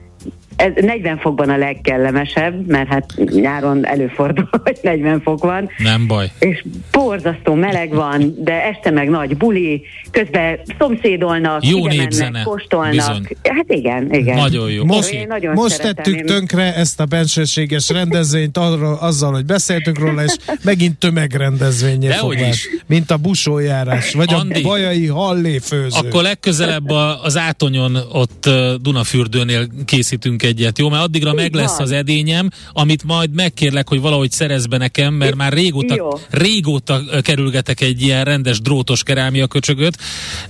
ez 0.57 0.73
40 0.81 1.19
fokban 1.19 1.49
a 1.49 1.57
legkellemesebb, 1.57 2.67
mert 2.67 2.89
hát 2.89 3.13
nyáron 3.17 3.87
előfordul, 3.87 4.49
hogy 4.65 4.79
40 4.83 5.21
fok 5.21 5.43
van. 5.43 5.69
Nem 5.79 6.07
baj. 6.07 6.31
És 6.39 6.65
borzasztó 6.93 7.55
meleg 7.55 7.95
van, 7.95 8.35
de 8.39 8.63
este 8.63 8.91
meg 8.91 9.09
nagy 9.09 9.37
buli, 9.37 9.83
közben 10.11 10.59
szomszédolnak, 10.79 11.67
jó 11.67 11.87
népzene. 11.87 12.43
kóstolnak. 12.43 12.91
Bizony. 12.91 13.27
Hát 13.43 13.65
igen, 13.69 14.13
igen. 14.13 14.37
Nagyon 14.37 14.71
jó. 14.71 14.85
Most, 14.85 15.13
én 15.13 15.27
nagyon 15.27 15.55
most 15.55 15.81
tettük 15.81 16.17
én... 16.17 16.27
tönkre 16.27 16.75
ezt 16.75 17.01
a 17.01 17.05
bensőséges 17.05 17.89
rendezvényt 17.89 18.57
arra, 18.57 19.01
azzal, 19.01 19.33
hogy 19.33 19.45
beszéltünk 19.45 19.99
róla, 19.99 20.25
és 20.25 20.37
megint 20.63 20.99
tömegrendezvényé 20.99 22.09
fog 22.09 22.39
is. 22.51 22.69
mint 22.87 23.11
a 23.11 23.17
busójárás, 23.17 24.13
vagy 24.13 24.35
Andi, 24.35 24.63
a 24.63 24.63
bajai 24.63 25.07
halléfőző. 25.07 25.99
Akkor 25.99 26.23
legközelebb 26.23 26.91
a, 26.91 27.23
az 27.23 27.37
Átonyon 27.37 27.97
ott 28.13 28.51
Dunafürdőnél 28.81 29.69
készítünk 29.85 30.43
egyet, 30.47 30.79
jó? 30.79 30.89
Mert 30.89 31.03
addigra 31.03 31.31
Így 31.31 31.37
meg 31.37 31.53
van. 31.53 31.61
lesz 31.63 31.79
az 31.79 31.91
edényem, 31.91 32.49
amit 32.73 33.05
majd 33.05 33.35
megkérlek, 33.35 33.89
hogy 33.89 34.01
valahogy 34.01 34.31
szerez 34.31 34.67
be 34.67 34.77
nekem, 34.77 35.15
mert 35.15 35.35
már 35.35 35.53
régóta, 35.53 35.95
jó. 35.95 36.09
régóta 36.31 37.01
kerülgetek 37.23 37.81
egy 37.81 38.03
ilyen 38.03 38.25
rendes 38.25 38.61
drótos 38.61 39.03
kerámia 39.03 39.47
köcsögöt. 39.47 39.97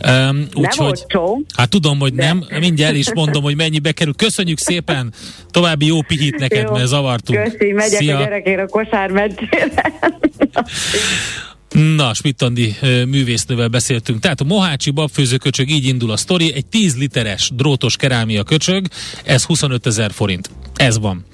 Um, 0.09 0.47
úgy, 0.55 1.05
Hát 1.57 1.69
tudom, 1.69 1.99
hogy 1.99 2.15
de. 2.15 2.25
nem. 2.25 2.45
Mindjárt 2.61 2.93
el 2.93 2.99
is 2.99 3.13
mondom, 3.13 3.43
hogy 3.43 3.57
mennyibe 3.57 3.93
kerül. 3.93 4.15
Köszönjük 4.15 4.59
szépen! 4.59 5.13
További 5.51 5.87
jó 5.87 6.03
pihit 6.03 6.39
neked, 6.39 6.63
jó. 6.63 6.73
mert 6.73 6.87
zavartunk. 6.87 7.43
Köszi, 7.43 7.73
megyek 7.73 7.99
Szia. 7.99 8.17
a 8.17 8.21
gyerekért 8.21 8.61
a 8.61 8.67
kosármedcsére. 8.67 9.93
Na, 11.77 12.15
Smittandi 12.15 12.77
művésznővel 12.83 13.69
beszéltünk. 13.69 14.21
Tehát 14.21 14.41
a 14.41 14.45
Mohácsi 14.45 14.91
babfőzőköcsög 14.91 15.71
így 15.71 15.85
indul 15.85 16.11
a 16.11 16.17
sztori. 16.17 16.53
Egy 16.55 16.67
10 16.67 16.97
literes 16.97 17.51
drótos 17.55 17.97
kerámia 17.97 18.43
köcsög, 18.43 18.87
ez 19.25 19.45
25 19.45 19.87
ezer 19.87 20.13
forint. 20.13 20.51
Ez 20.75 20.99
van. 20.99 21.25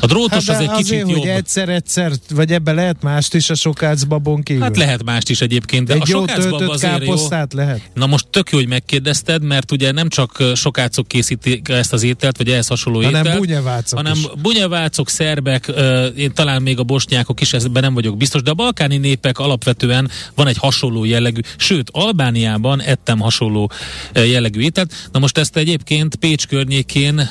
A 0.00 0.06
drótos 0.06 0.46
hát 0.46 0.56
az 0.56 0.62
egy 0.62 0.70
kicsit 0.70 0.92
azért, 0.92 1.08
jobb. 1.08 1.18
hogy 1.18 1.28
egyszer-egyszer, 1.28 2.12
vagy 2.30 2.52
ebbe 2.52 2.72
lehet 2.72 3.02
mást 3.02 3.34
is 3.34 3.50
a 3.50 3.54
sokácbabon 3.54 4.42
kívül? 4.42 4.62
Hát 4.62 4.76
lehet 4.76 5.04
mást 5.04 5.30
is 5.30 5.40
egyébként, 5.40 5.86
de 5.86 5.94
egy 5.94 6.00
a 6.00 6.06
sokácbab 6.06 6.68
azért 6.68 6.98
káposztát 6.98 7.52
jó. 7.52 7.58
lehet? 7.58 7.80
Na 7.94 8.06
most 8.06 8.26
tök 8.26 8.50
jó, 8.50 8.58
hogy 8.58 8.68
megkérdezted, 8.68 9.42
mert 9.42 9.72
ugye 9.72 9.92
nem 9.92 10.08
csak 10.08 10.42
sokácok 10.54 11.08
készítik 11.08 11.68
ezt 11.68 11.92
az 11.92 12.02
ételt, 12.02 12.36
vagy 12.36 12.48
ehhez 12.50 12.66
hasonló 12.66 13.00
hanem 13.00 13.24
ételt, 13.24 13.38
bunyevácok 13.38 13.98
hanem 13.98 14.16
is. 14.16 14.26
bunyevácok, 14.42 15.08
szerbek, 15.08 15.72
én 16.16 16.32
talán 16.34 16.62
még 16.62 16.78
a 16.78 16.82
bosnyákok 16.82 17.40
is, 17.40 17.52
ebben 17.52 17.82
nem 17.82 17.94
vagyok 17.94 18.16
biztos, 18.16 18.42
de 18.42 18.50
a 18.50 18.54
balkáni 18.54 18.96
népek 18.96 19.38
alapvetően 19.88 20.10
van 20.34 20.46
egy 20.46 20.56
hasonló 20.56 21.04
jellegű, 21.04 21.40
sőt, 21.56 21.88
Albániában 21.92 22.80
ettem 22.80 23.20
hasonló 23.20 23.70
jellegű 24.12 24.60
ételt. 24.60 25.08
Na 25.12 25.18
most 25.18 25.38
ezt 25.38 25.56
egyébként 25.56 26.16
Pécs 26.16 26.46
környékén 26.46 27.30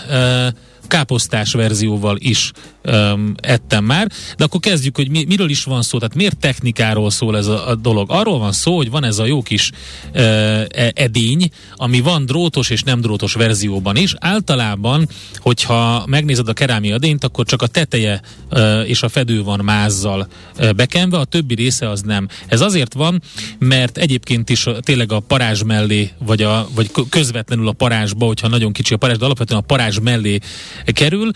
káposztás 0.88 1.54
verzióval 1.54 2.15
is 2.19 2.52
um, 2.88 3.34
ettem 3.41 3.84
már, 3.84 4.12
de 4.38 4.43
akkor 4.43 4.60
kezdjük, 4.60 4.95
hogy 4.95 5.10
mi, 5.10 5.23
miről 5.28 5.50
is 5.50 5.63
van 5.63 5.82
szó, 5.82 5.97
tehát 5.97 6.15
miért 6.15 6.38
technikáról 6.38 7.10
szól 7.10 7.38
ez 7.38 7.47
a, 7.47 7.69
a 7.69 7.76
dolog. 7.76 8.12
Arról 8.12 8.39
van 8.39 8.52
szó, 8.52 8.76
hogy 8.76 8.89
van 8.89 9.04
ez 9.04 9.19
a 9.19 9.26
jó 9.26 9.41
kis 9.41 9.71
uh, 10.13 10.62
edény, 10.93 11.50
ami 11.76 12.02
van 12.02 12.26
drótos 12.26 12.69
és 12.69 12.84
nem 12.84 13.02
drótos 13.02 13.34
verzióban 13.34 13.95
is. 13.95 14.13
Általában, 14.19 15.08
hogyha 15.36 16.06
megnézed 16.08 16.47
a 16.47 16.54
kerámia 16.54 16.93
edényt, 16.93 17.23
akkor 17.23 17.45
csak 17.45 17.62
a 17.62 17.67
teteje 17.67 18.21
uh, 18.52 18.89
és 18.89 19.04
a 19.04 19.10
fedő 19.10 19.43
van 19.43 19.60
mázzal 19.63 20.28
uh, 20.60 20.73
bekenve, 20.73 21.17
a 21.17 21.26
többi 21.26 21.56
része 21.56 21.89
az 21.89 22.02
nem. 22.02 22.28
Ez 22.47 22.62
azért 22.62 22.93
van, 22.93 23.21
mert 23.60 23.97
egyébként 23.97 24.50
is 24.50 24.67
tényleg 24.80 25.12
a 25.12 25.19
parázs 25.19 25.63
mellé, 25.63 26.12
vagy, 26.26 26.41
a, 26.41 26.67
vagy 26.76 26.91
közvetlenül 27.10 27.67
a 27.67 27.71
parázsba, 27.71 28.26
hogyha 28.26 28.47
nagyon 28.47 28.71
kicsi 28.71 28.93
a 28.93 28.97
parázs, 28.97 29.17
de 29.17 29.26
alapvetően 29.26 29.60
a 29.60 29.63
parázs 29.63 30.00
mellé 30.00 30.39
kerül, 30.86 31.32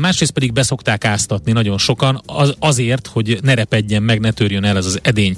másrészt 0.00 0.32
pedig 0.32 0.52
beszokták 0.52 1.04
áztatni 1.04 1.52
nagyon 1.52 1.78
sokan 1.78 2.22
az, 2.26 2.54
azért, 2.58 3.06
hogy 3.06 3.38
ne 3.42 3.54
repedjen 3.54 4.02
meg, 4.02 4.20
ne 4.20 4.30
törjön 4.30 4.64
el 4.64 4.76
ez 4.76 4.86
az 4.86 4.98
edény. 5.02 5.36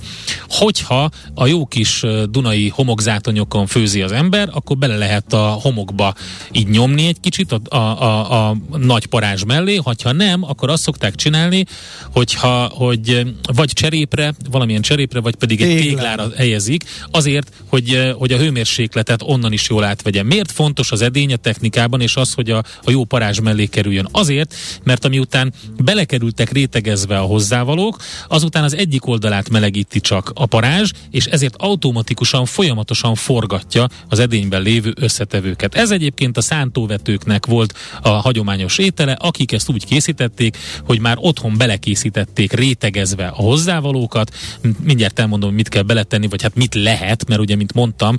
Hogyha 0.48 1.10
a 1.34 1.46
jó 1.46 1.66
kis 1.66 2.04
dunai 2.30 2.68
homokzátonyokon 2.68 3.66
főzi 3.66 4.02
az 4.02 4.12
ember, 4.12 4.48
akkor 4.52 4.76
bele 4.76 4.96
lehet 4.96 5.32
a 5.32 5.46
homokba 5.62 6.14
így 6.52 6.68
nyomni 6.68 7.06
egy 7.06 7.20
kicsit 7.20 7.52
a, 7.52 7.60
a, 7.68 8.02
a, 8.02 8.48
a 8.48 8.56
nagy 8.76 9.06
parázs 9.06 9.42
mellé, 9.44 9.76
hogyha 9.76 10.12
nem, 10.12 10.44
akkor 10.44 10.70
azt 10.70 10.82
szokták 10.82 11.14
csinálni, 11.14 11.64
hogyha, 12.12 12.70
hogy 12.74 13.34
vagy 13.54 13.72
cserépre, 13.72 14.34
valamilyen 14.50 14.82
cserépre, 14.82 15.20
vagy 15.20 15.34
pedig 15.34 15.60
egy 15.62 15.80
téglára 15.80 16.28
helyezik, 16.36 16.84
azért, 17.10 17.52
hogy, 17.68 18.12
hogy 18.18 18.32
a 18.32 18.38
hőmérsékletet 18.38 19.22
onnan 19.22 19.52
is 19.52 19.68
jól 19.68 19.84
átvegye. 19.84 20.22
Miért 20.22 20.52
fontos 20.52 20.92
az 20.92 21.02
edény 21.02 21.32
a 21.32 21.36
technikában, 21.36 22.00
és 22.00 22.16
az, 22.16 22.32
hogy 22.32 22.50
a, 22.50 22.62
a 22.84 22.90
jó 22.90 23.04
parázs 23.04 23.39
mellé 23.40 23.66
kerüljön. 23.66 24.08
Azért, 24.10 24.54
mert 24.84 25.04
amiután 25.04 25.52
belekerültek 25.76 26.52
rétegezve 26.52 27.18
a 27.18 27.24
hozzávalók, 27.24 28.02
azután 28.28 28.64
az 28.64 28.76
egyik 28.76 29.06
oldalát 29.06 29.48
melegíti 29.48 30.00
csak 30.00 30.30
a 30.34 30.46
parázs, 30.46 30.90
és 31.10 31.24
ezért 31.24 31.54
automatikusan, 31.56 32.44
folyamatosan 32.44 33.14
forgatja 33.14 33.88
az 34.08 34.18
edényben 34.18 34.62
lévő 34.62 34.92
összetevőket. 34.96 35.74
Ez 35.74 35.90
egyébként 35.90 36.36
a 36.36 36.40
szántóvetőknek 36.40 37.46
volt 37.46 37.74
a 38.02 38.08
hagyományos 38.08 38.78
étele, 38.78 39.12
akik 39.12 39.52
ezt 39.52 39.68
úgy 39.70 39.86
készítették, 39.86 40.56
hogy 40.84 41.00
már 41.00 41.16
otthon 41.18 41.54
belekészítették 41.56 42.52
rétegezve 42.52 43.26
a 43.26 43.34
hozzávalókat. 43.34 44.34
Mindjárt 44.82 45.18
elmondom, 45.18 45.54
mit 45.54 45.68
kell 45.68 45.82
beletenni, 45.82 46.28
vagy 46.28 46.42
hát 46.42 46.54
mit 46.54 46.74
lehet, 46.74 47.28
mert 47.28 47.40
ugye, 47.40 47.56
mint 47.56 47.72
mondtam, 47.72 48.16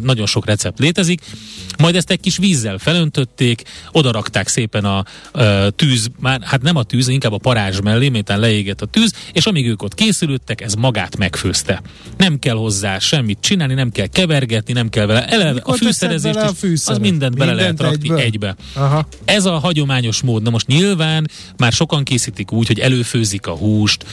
nagyon 0.00 0.26
sok 0.26 0.46
recept 0.46 0.78
létezik. 0.78 1.20
Majd 1.78 1.96
ezt 1.96 2.10
egy 2.10 2.20
kis 2.20 2.36
vízzel 2.36 2.78
felöntötték, 2.78 3.62
oda 3.92 4.10
rakták 4.26 4.48
szépen 4.48 4.84
a, 4.84 5.04
a 5.32 5.70
tűz, 5.70 6.08
már, 6.20 6.40
hát 6.42 6.62
nem 6.62 6.76
a 6.76 6.82
tűz, 6.82 7.08
inkább 7.08 7.32
a 7.32 7.38
parázs 7.38 7.80
mellé, 7.80 8.08
miután 8.08 8.40
leégett 8.40 8.82
a 8.82 8.86
tűz, 8.86 9.12
és 9.32 9.46
amíg 9.46 9.66
ők 9.66 9.82
ott 9.82 9.94
készülődtek, 9.94 10.60
ez 10.60 10.74
magát 10.74 11.16
megfőzte. 11.16 11.82
Nem 12.16 12.38
kell 12.38 12.56
hozzá 12.56 12.98
semmit 12.98 13.38
csinálni, 13.40 13.74
nem 13.74 13.90
kell 13.90 14.06
kevergetni, 14.06 14.72
nem 14.72 14.88
kell 14.88 15.06
vele. 15.06 15.26
Eleve 15.26 15.60
a 15.64 15.72
fűszerezést, 15.72 16.36
a 16.36 16.52
is, 16.62 16.86
az 16.86 16.98
mindent 16.98 17.36
bele 17.36 17.52
mindent 17.52 17.78
lehet 17.78 17.92
rakni 17.92 18.08
egyből. 18.08 18.24
egybe. 18.24 18.56
Aha. 18.74 19.08
Ez 19.24 19.44
a 19.44 19.58
hagyományos 19.58 20.22
mód. 20.22 20.42
Na 20.42 20.50
most 20.50 20.66
nyilván 20.66 21.30
már 21.56 21.72
sokan 21.72 22.04
készítik 22.04 22.52
úgy, 22.52 22.66
hogy 22.66 22.78
előfőzik 22.78 23.46
a 23.46 23.56
húst, 23.56 24.04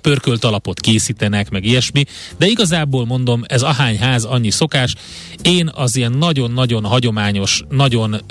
pörkölt 0.00 0.44
alapot 0.44 0.80
készítenek, 0.80 1.50
meg 1.50 1.64
ilyesmi, 1.64 2.04
de 2.38 2.46
igazából 2.46 3.06
mondom, 3.06 3.42
ez 3.46 3.62
ahány 3.62 3.98
ház, 3.98 4.24
annyi 4.24 4.50
szokás. 4.50 4.94
Én 5.42 5.70
az 5.74 5.96
ilyen 5.96 6.12
nagyon-nagyon 6.12 6.84
hagyományos, 6.84 7.62
nagyon 7.68 8.22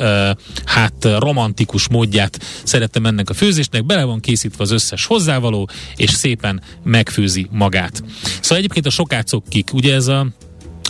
hát 0.66 1.08
romantikus 1.24 1.88
módját 1.88 2.40
szerettem 2.64 3.06
ennek 3.06 3.30
a 3.30 3.34
főzésnek, 3.34 3.86
bele 3.86 4.04
van 4.04 4.20
készítve 4.20 4.64
az 4.64 4.72
összes 4.72 5.06
hozzávaló, 5.06 5.70
és 5.96 6.12
szépen 6.12 6.62
megfőzi 6.84 7.48
magát. 7.52 8.04
Szóval 8.42 8.58
egyébként 8.58 8.86
a 8.86 8.90
sokácok 8.90 9.44
kik, 9.50 9.74
ugye 9.74 9.94
ez 9.94 10.08
a 10.08 10.28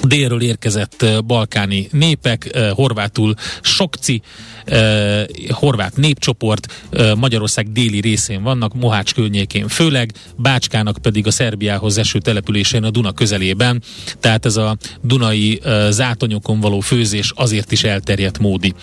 délről 0.03 0.41
érkezett 0.41 1.05
balkáni 1.25 1.87
népek, 1.91 2.57
horvátul 2.71 3.33
sokci, 3.61 4.21
eh, 4.65 5.23
horvát 5.49 5.95
népcsoport 5.95 6.73
eh, 6.91 7.15
Magyarország 7.15 7.71
déli 7.71 8.01
részén 8.01 8.43
vannak, 8.43 8.73
Mohács 8.73 9.13
környékén 9.13 9.67
főleg, 9.67 10.11
Bácskának 10.37 10.97
pedig 11.01 11.27
a 11.27 11.31
Szerbiához 11.31 11.97
eső 11.97 12.19
településén 12.19 12.83
a 12.83 12.89
Duna 12.89 13.11
közelében, 13.11 13.81
tehát 14.19 14.45
ez 14.45 14.55
a 14.55 14.77
dunai 15.01 15.59
eh, 15.63 15.91
zátonyokon 15.91 16.59
való 16.59 16.79
főzés 16.79 17.31
azért 17.35 17.71
is 17.71 17.83
elterjedt 17.83 18.39
módi. 18.39 18.73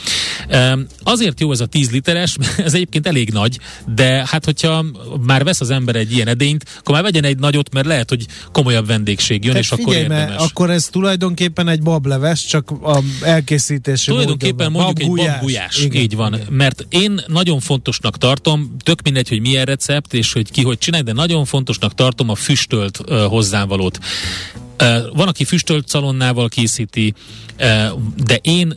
Eh, 0.48 0.72
azért 1.02 1.40
jó 1.40 1.52
ez 1.52 1.60
a 1.60 1.66
10 1.66 1.90
literes, 1.90 2.36
ez 2.56 2.74
egyébként 2.74 3.06
elég 3.06 3.30
nagy, 3.32 3.58
de 3.94 4.24
hát 4.26 4.44
hogyha 4.44 4.84
már 5.26 5.44
vesz 5.44 5.60
az 5.60 5.70
ember 5.70 5.96
egy 5.96 6.12
ilyen 6.12 6.28
edényt, 6.28 6.64
akkor 6.78 6.94
már 6.94 7.02
vegyen 7.02 7.24
egy 7.24 7.38
nagyot, 7.38 7.72
mert 7.72 7.86
lehet, 7.86 8.08
hogy 8.08 8.26
komolyabb 8.52 8.86
vendégség 8.86 9.44
jön, 9.44 9.54
Tehát 9.54 9.62
és 9.62 9.68
figyelj, 9.68 10.04
akkor 10.04 10.16
érdemes. 10.16 10.48
akkor 10.48 10.70
ez 10.70 10.86
tulajdonképpen 10.86 11.68
egy 11.68 11.82
bableves, 11.82 12.44
csak 12.44 12.70
a 12.70 12.98
elkészítési 13.22 14.10
Tulajdonképpen 14.10 14.70
mondjuk 14.70 14.98
babgulyás. 14.98 15.26
egy 15.26 15.32
babgulyás. 15.32 15.69
Igen, 15.78 16.02
Így 16.02 16.16
van. 16.16 16.34
Igen. 16.34 16.46
Mert 16.50 16.86
én 16.88 17.20
nagyon 17.26 17.60
fontosnak 17.60 18.18
tartom, 18.18 18.76
tök 18.78 19.02
mindegy, 19.02 19.28
hogy 19.28 19.40
milyen 19.40 19.64
recept, 19.64 20.14
és 20.14 20.32
hogy 20.32 20.50
ki 20.50 20.62
hogy 20.62 20.78
csinálj, 20.78 21.02
de 21.02 21.12
nagyon 21.12 21.44
fontosnak 21.44 21.94
tartom 21.94 22.28
a 22.28 22.34
füstölt 22.34 22.98
uh, 22.98 23.22
hozzávalót. 23.22 23.98
Uh, 24.82 24.96
van, 25.14 25.28
aki 25.28 25.44
füstölt 25.44 25.88
szalonnával 25.88 26.48
készíti, 26.48 27.14
uh, 27.58 27.90
de 28.24 28.38
én 28.42 28.76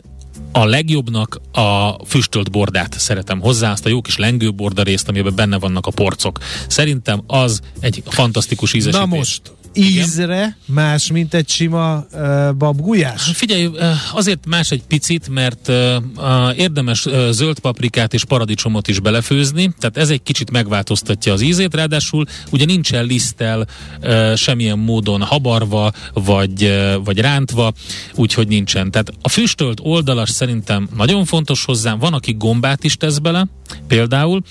a 0.52 0.64
legjobbnak 0.64 1.40
a 1.52 1.90
füstölt 2.06 2.50
bordát 2.50 2.98
szeretem 2.98 3.40
hozzá, 3.40 3.70
azt 3.70 3.86
a 3.86 3.88
jó 3.88 4.00
kis 4.00 4.16
lengőborda 4.16 4.82
részt, 4.82 5.08
amiben 5.08 5.34
benne 5.34 5.58
vannak 5.58 5.86
a 5.86 5.90
porcok. 5.90 6.38
Szerintem 6.68 7.22
az 7.26 7.60
egy 7.80 8.02
fantasztikus 8.06 8.72
ízesítés. 8.72 9.08
Na 9.08 9.16
most, 9.16 9.42
ízre 9.74 10.36
Igen? 10.36 10.56
más, 10.66 11.10
mint 11.10 11.34
egy 11.34 11.48
sima 11.48 12.06
uh, 12.12 12.52
babgulyás? 12.52 13.22
Figyelj, 13.22 13.70
azért 14.12 14.46
más 14.46 14.70
egy 14.70 14.82
picit, 14.82 15.28
mert 15.28 15.68
uh, 15.68 16.58
érdemes 16.58 17.06
uh, 17.06 17.28
zöld 17.30 17.58
paprikát 17.58 18.14
és 18.14 18.24
paradicsomot 18.24 18.88
is 18.88 19.00
belefőzni, 19.00 19.74
tehát 19.78 19.96
ez 19.96 20.10
egy 20.10 20.22
kicsit 20.22 20.50
megváltoztatja 20.50 21.32
az 21.32 21.40
ízét, 21.40 21.74
ráadásul 21.74 22.24
ugye 22.50 22.64
nincsen 22.64 23.04
lisztel 23.04 23.66
uh, 24.02 24.34
semmilyen 24.34 24.78
módon 24.78 25.22
habarva, 25.22 25.92
vagy, 26.12 26.64
uh, 26.64 26.94
vagy 27.04 27.18
rántva, 27.18 27.72
úgyhogy 28.14 28.48
nincsen. 28.48 28.90
Tehát 28.90 29.12
a 29.22 29.28
füstölt 29.28 29.80
oldalas 29.82 30.30
szerintem 30.30 30.88
nagyon 30.96 31.24
fontos 31.24 31.64
hozzám, 31.64 31.98
van, 31.98 32.12
aki 32.12 32.32
gombát 32.32 32.84
is 32.84 32.96
tesz 32.96 33.18
bele, 33.18 33.46
például, 33.86 34.42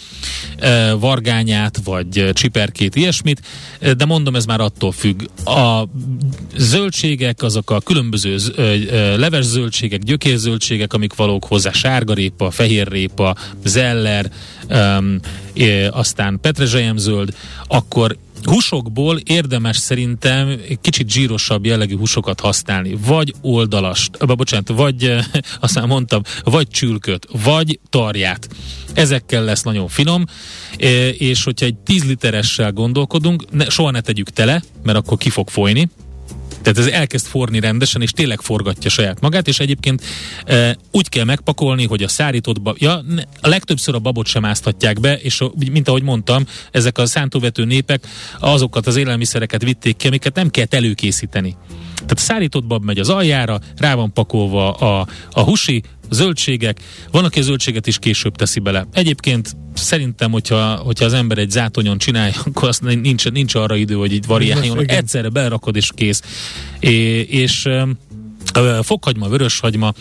uh, 0.61 0.99
vargányát, 0.99 1.79
vagy 1.83 2.29
csiperkét, 2.33 2.95
ilyesmit, 2.95 3.41
de 3.97 4.05
mondom, 4.05 4.35
ez 4.35 4.45
már 4.45 4.59
attól 4.59 4.91
függ, 4.91 5.12
függ. 5.13 5.47
A 5.47 5.87
zöldségek, 6.55 7.41
azok 7.41 7.71
a 7.71 7.79
különböző 7.79 8.37
leves 9.17 9.45
zöldségek, 9.45 10.01
gyökérzöldségek, 10.01 10.93
amik 10.93 11.15
valók 11.15 11.45
hozzá, 11.45 11.71
sárgarépa, 11.71 12.51
fehérrépa, 12.51 13.35
zeller, 13.65 14.31
um, 14.69 15.19
aztán 15.91 16.39
petrezselyemzöld, 16.41 17.35
akkor 17.67 18.17
húsokból 18.45 19.17
érdemes 19.17 19.77
szerintem 19.77 20.59
kicsit 20.81 21.09
zsírosabb 21.09 21.65
jellegű 21.65 21.97
húsokat 21.97 22.39
használni. 22.39 22.97
Vagy 23.05 23.33
oldalast, 23.41 24.15
abba, 24.15 24.35
bocsánat, 24.35 24.67
vagy 24.67 25.15
aztán 25.59 25.87
mondtam, 25.87 26.21
vagy 26.43 26.67
csülköt, 26.67 27.27
vagy 27.43 27.79
tarját. 27.89 28.49
Ezekkel 28.93 29.43
lesz 29.43 29.63
nagyon 29.63 29.87
finom, 29.87 30.25
és 31.17 31.43
hogyha 31.43 31.65
egy 31.65 31.75
10 31.75 32.05
literessel 32.05 32.71
gondolkodunk, 32.71 33.51
ne, 33.51 33.69
soha 33.69 33.91
ne 33.91 34.01
tegyük 34.01 34.29
tele, 34.29 34.63
mert 34.83 34.97
akkor 34.97 35.17
ki 35.17 35.29
fog 35.29 35.49
folyni, 35.49 35.89
tehát 36.63 36.79
ez 36.79 36.85
elkezd 36.85 37.25
forni 37.25 37.59
rendesen, 37.59 38.01
és 38.01 38.11
tényleg 38.11 38.41
forgatja 38.41 38.89
saját 38.89 39.19
magát, 39.19 39.47
és 39.47 39.59
egyébként 39.59 40.01
e, 40.45 40.77
úgy 40.91 41.09
kell 41.09 41.23
megpakolni, 41.23 41.85
hogy 41.85 42.03
a 42.03 42.07
szárított 42.07 42.61
bab, 42.61 42.77
ja, 42.79 43.03
a 43.41 43.47
legtöbbször 43.47 43.95
a 43.95 43.99
babot 43.99 44.27
sem 44.27 44.45
áztatják 44.45 44.99
be, 44.99 45.17
és 45.17 45.41
a, 45.41 45.51
mint 45.71 45.87
ahogy 45.87 46.03
mondtam, 46.03 46.45
ezek 46.71 46.97
a 46.97 47.05
szántóvető 47.05 47.65
népek 47.65 48.07
azokat 48.39 48.87
az 48.87 48.95
élelmiszereket 48.95 49.63
vitték 49.63 49.95
ki, 49.95 50.07
amiket 50.07 50.35
nem 50.35 50.49
kell 50.49 50.65
előkészíteni. 50.69 51.55
Tehát 51.93 52.11
a 52.11 52.17
szárított 52.17 52.65
bab 52.65 52.83
megy 52.83 52.99
az 52.99 53.09
aljára, 53.09 53.59
rá 53.77 53.95
van 53.95 54.13
pakolva 54.13 54.71
a, 54.71 55.07
a 55.31 55.41
husi, 55.41 55.83
zöldségek, 56.13 56.79
van, 57.11 57.25
aki 57.25 57.39
a 57.39 57.41
zöldséget 57.41 57.87
is 57.87 57.99
később 57.99 58.35
teszi 58.35 58.59
bele. 58.59 58.87
Egyébként 58.93 59.55
szerintem, 59.73 60.31
hogyha, 60.31 60.75
hogyha 60.75 61.05
az 61.05 61.13
ember 61.13 61.37
egy 61.37 61.49
zátonyon 61.49 61.97
csinálja, 61.97 62.33
akkor 62.45 62.67
azt 62.67 62.81
nincs, 62.81 63.29
nincs 63.29 63.55
arra 63.55 63.75
idő, 63.75 63.95
hogy 63.95 64.13
így 64.13 64.25
variáljon. 64.25 64.85
Egyszerre 64.85 65.29
berakod 65.29 65.75
és 65.75 65.91
kész. 65.95 66.21
É, 66.79 67.19
és 67.19 67.69
fokhagyma, 68.81 69.27
vöröshagyma, 69.27 69.93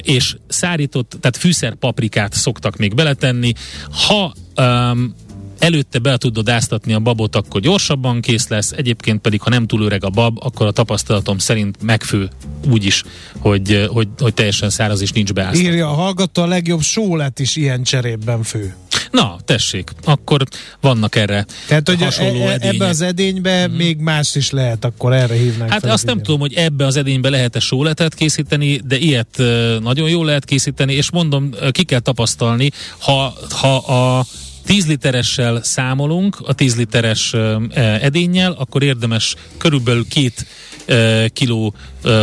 és 0.00 0.36
szárított, 0.48 1.16
tehát 1.20 1.36
fűszer 1.36 1.74
paprikát 1.74 2.32
szoktak 2.32 2.76
még 2.76 2.94
beletenni. 2.94 3.52
Ha 4.06 4.34
um, 4.56 5.14
előtte 5.60 5.98
be 5.98 6.16
tudod 6.16 6.48
áztatni 6.48 6.92
a 6.92 6.98
babot, 6.98 7.36
akkor 7.36 7.60
gyorsabban 7.60 8.20
kész 8.20 8.48
lesz, 8.48 8.72
egyébként 8.72 9.20
pedig, 9.20 9.40
ha 9.40 9.50
nem 9.50 9.66
túl 9.66 9.82
öreg 9.82 10.04
a 10.04 10.10
bab, 10.10 10.38
akkor 10.42 10.66
a 10.66 10.70
tapasztalatom 10.70 11.38
szerint 11.38 11.82
megfő 11.82 12.28
úgy 12.70 12.84
is, 12.84 13.04
hogy, 13.38 13.86
hogy, 13.90 14.08
hogy 14.18 14.34
teljesen 14.34 14.70
száraz 14.70 15.00
és 15.00 15.12
nincs 15.12 15.32
beáztatva. 15.32 15.68
Írja 15.68 15.88
a 15.88 15.94
hallgató, 15.94 16.42
a 16.42 16.46
legjobb 16.46 16.82
sólet 16.82 17.38
is 17.38 17.56
ilyen 17.56 17.82
cserében 17.82 18.42
fő. 18.42 18.74
Na, 19.10 19.36
tessék, 19.44 19.90
akkor 20.04 20.42
vannak 20.80 21.16
erre 21.16 21.46
Tehát, 21.66 21.88
hogy 21.88 22.02
hasonló 22.02 22.40
e- 22.40 22.50
e- 22.50 22.58
ebbe 22.60 22.86
az 22.86 23.00
edénybe 23.00 23.68
mm. 23.68 23.72
még 23.72 23.98
más 23.98 24.34
is 24.34 24.50
lehet, 24.50 24.84
akkor 24.84 25.12
erre 25.12 25.34
hívnánk 25.34 25.70
Hát 25.70 25.84
azt 25.84 26.06
nem 26.06 26.22
tudom, 26.22 26.40
hogy 26.40 26.54
ebbe 26.54 26.86
az 26.86 26.96
edénybe 26.96 27.28
lehet-e 27.28 27.60
sóletet 27.60 28.14
készíteni, 28.14 28.80
de 28.84 28.96
ilyet 28.96 29.42
nagyon 29.80 30.08
jól 30.08 30.24
lehet 30.24 30.44
készíteni, 30.44 30.92
és 30.92 31.10
mondom, 31.10 31.50
ki 31.70 31.84
kell 31.84 32.00
tapasztalni, 32.00 32.70
ha, 32.98 33.34
ha 33.50 33.76
a 33.76 34.24
10 34.66 34.86
literessel 34.86 35.62
számolunk, 35.62 36.36
a 36.46 36.52
10 36.52 36.76
literes 36.76 37.34
edénnyel, 38.00 38.52
akkor 38.52 38.82
érdemes 38.82 39.34
körülbelül 39.56 40.08
két 40.08 40.46
kiló 41.32 41.74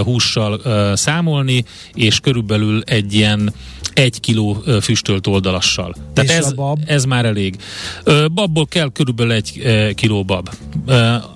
hússal 0.04 0.62
számolni, 0.96 1.66
és 1.94 2.20
körülbelül 2.20 2.82
egy 2.86 3.14
ilyen 3.14 3.54
egy 3.98 4.20
kiló 4.20 4.64
füstölt 4.82 5.28
oldalassal. 5.28 5.96
Tehát 6.14 6.30
ez, 6.30 6.54
bab? 6.54 6.80
ez 6.86 7.06
már 7.06 7.26
elég. 7.26 7.56
Babból 8.34 8.66
kell 8.68 8.92
körülbelül 8.92 9.32
egy 9.32 9.62
kiló 9.96 10.24
bab. 10.24 10.50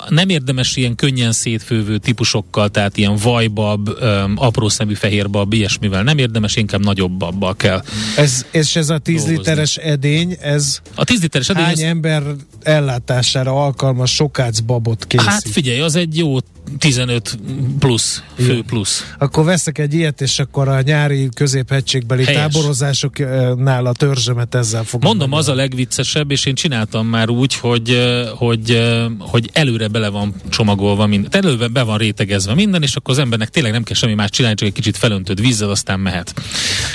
Nem 0.10 0.30
érdemes 0.30 0.76
ilyen 0.76 0.95
könnyen 0.95 1.32
szétfővő 1.32 1.97
típusokkal, 1.97 2.69
tehát 2.69 2.97
ilyen 2.97 3.15
vajbab, 3.15 3.89
apró 4.36 4.69
szemű 4.69 4.93
fehérbab, 4.93 5.54
ilyesmivel 5.54 6.04
nem 6.04 6.17
érdemes, 6.17 6.56
inkább 6.56 6.84
nagyobb 6.84 7.12
babbal 7.12 7.56
kell. 7.56 7.84
Ez, 8.17 8.45
és 8.52 8.76
ez 8.76 8.89
a 8.89 8.97
10 8.97 9.28
literes 9.28 9.76
edény, 9.78 10.38
ez 10.41 10.80
a 10.95 11.04
10 11.04 11.21
literes 11.21 11.50
edény 11.50 11.63
hány 11.63 11.74
ez... 11.74 11.80
ember 11.80 12.24
ellátására 12.62 13.63
alkalmas 13.63 14.13
sokács 14.13 14.63
babot 14.63 15.08
készít? 15.08 15.28
Hát 15.28 15.47
figyelj, 15.47 15.80
az 15.80 15.95
egy 15.95 16.17
jó 16.17 16.38
15 16.78 17.39
plusz, 17.80 18.24
fő 18.36 18.56
Jó. 18.56 18.62
plusz. 18.62 19.13
Akkor 19.17 19.45
veszek 19.45 19.78
egy 19.78 19.93
ilyet, 19.93 20.21
és 20.21 20.39
akkor 20.39 20.67
a 20.67 20.82
nyári 20.82 21.30
középhegységbeli 21.34 22.24
Helyes. 22.24 22.41
táborozásoknál 22.41 23.86
a 23.86 23.93
törzsemet 23.93 24.56
ezzel 24.56 24.84
fogom. 24.84 25.10
Mondom, 25.10 25.30
meg. 25.30 25.39
az 25.39 25.47
a 25.47 25.54
legviccesebb, 25.54 26.32
és 26.32 26.45
én 26.45 26.56
csináltam 26.56 27.08
már 27.08 27.30
úgy, 27.30 27.56
hogy, 27.56 28.02
hogy, 28.36 28.82
hogy 29.19 29.50
előre 29.54 29.88
bele 29.88 30.10
van 30.10 30.34
csomagolva 30.50 31.06
minden, 31.06 31.30
előre 31.34 31.67
be 31.67 31.84
van 31.84 31.97
rétegezve 31.97 32.54
minden, 32.54 32.82
és 32.82 32.95
akkor 32.95 33.13
az 33.13 33.19
embernek 33.19 33.50
tényleg 33.50 33.71
nem 33.71 33.84
kell 33.84 33.95
semmi 33.95 34.13
más 34.13 34.30
csinálni, 34.30 34.58
csak 34.58 34.67
egy 34.67 34.74
kicsit 34.74 34.97
felöntöd 34.97 35.41
vízzel, 35.41 35.69
aztán 35.69 36.00
mehet. 36.00 36.34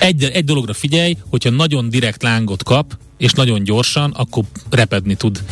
Egy, 0.01 0.25
egy 0.25 0.45
dologra 0.45 0.73
figyelj, 0.73 1.17
hogyha 1.31 1.51
nagyon 1.51 1.89
direkt 1.89 2.23
lángot 2.23 2.63
kap, 2.63 2.97
és 3.19 3.33
nagyon 3.33 3.65
gyorsan, 3.65 4.11
akkor 4.11 4.45
repedni 4.71 5.15
tud 5.15 5.43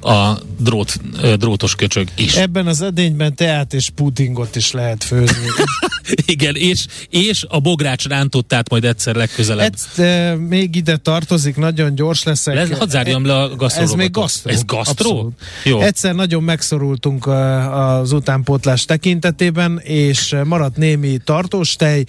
a 0.00 0.38
drót, 0.58 0.94
drótos 1.36 1.74
köcsög 1.74 2.08
is. 2.16 2.36
Ebben 2.36 2.66
az 2.66 2.82
edényben 2.82 3.34
teát 3.34 3.74
és 3.74 3.90
pudingot 3.94 4.56
is 4.56 4.70
lehet 4.70 5.04
főzni. 5.04 5.46
Igen, 6.26 6.54
és, 6.56 6.86
és 7.10 7.44
a 7.48 7.60
bogrács 7.60 8.06
rántottát 8.06 8.70
majd 8.70 8.84
egyszer 8.84 9.14
legközelebb. 9.14 9.74
Ez 9.74 10.04
e, 10.04 10.34
még 10.34 10.76
ide 10.76 10.96
tartozik, 10.96 11.56
nagyon 11.56 11.94
gyors 11.94 12.22
leszek. 12.22 12.56
Ez, 12.56 12.78
hadd 12.78 12.88
zárjam 12.88 13.26
le 13.26 13.36
a 13.36 13.56
gasztró. 13.56 13.82
Ez 13.82 13.92
még 13.92 14.10
gasztró. 14.10 14.50
Ez 14.50 14.64
gasztró? 14.64 15.32
Jó. 15.64 15.80
Egyszer 15.80 16.14
nagyon 16.14 16.42
megszorultunk 16.42 17.26
az 17.70 18.12
utánpótlás 18.12 18.84
tekintetében, 18.84 19.80
és 19.82 20.36
maradt 20.44 20.76
némi 20.76 21.18
tartóstej, 21.24 22.04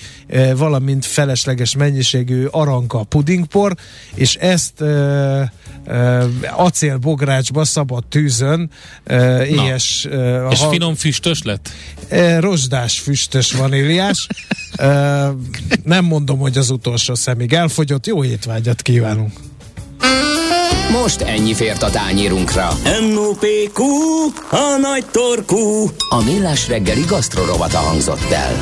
valamint 0.55 1.05
felesleges 1.05 1.75
mennyiségű 1.75 2.45
aranka 2.45 3.03
pudingpor, 3.03 3.75
és 4.13 4.35
ezt 4.35 4.83
acélbográcsba 6.55 7.65
szabad 7.65 8.03
tűzön, 8.05 8.69
éhes... 9.49 10.07
És 10.49 10.59
ha, 10.59 10.69
finom 10.69 10.95
füstös 10.95 11.41
lett? 11.43 11.69
Rozsdás 12.39 12.99
füstös 12.99 13.51
vaníliás. 13.51 14.27
nem 15.83 16.05
mondom, 16.05 16.39
hogy 16.39 16.57
az 16.57 16.69
utolsó 16.69 17.15
szemig 17.15 17.53
elfogyott. 17.53 18.07
Jó 18.07 18.23
étvágyat 18.23 18.81
kívánunk! 18.81 19.31
Most 20.91 21.21
ennyi 21.21 21.53
fért 21.53 21.83
a 21.83 21.89
tányírunkra. 21.89 22.67
M.O.P.Q. 22.83 23.83
A 24.49 24.77
nagy 24.81 25.05
torkú. 25.11 25.89
A 26.09 26.23
millás 26.23 26.67
reggeli 26.67 27.01
gasztrorovata 27.01 27.77
hangzott 27.77 28.31
el. 28.31 28.53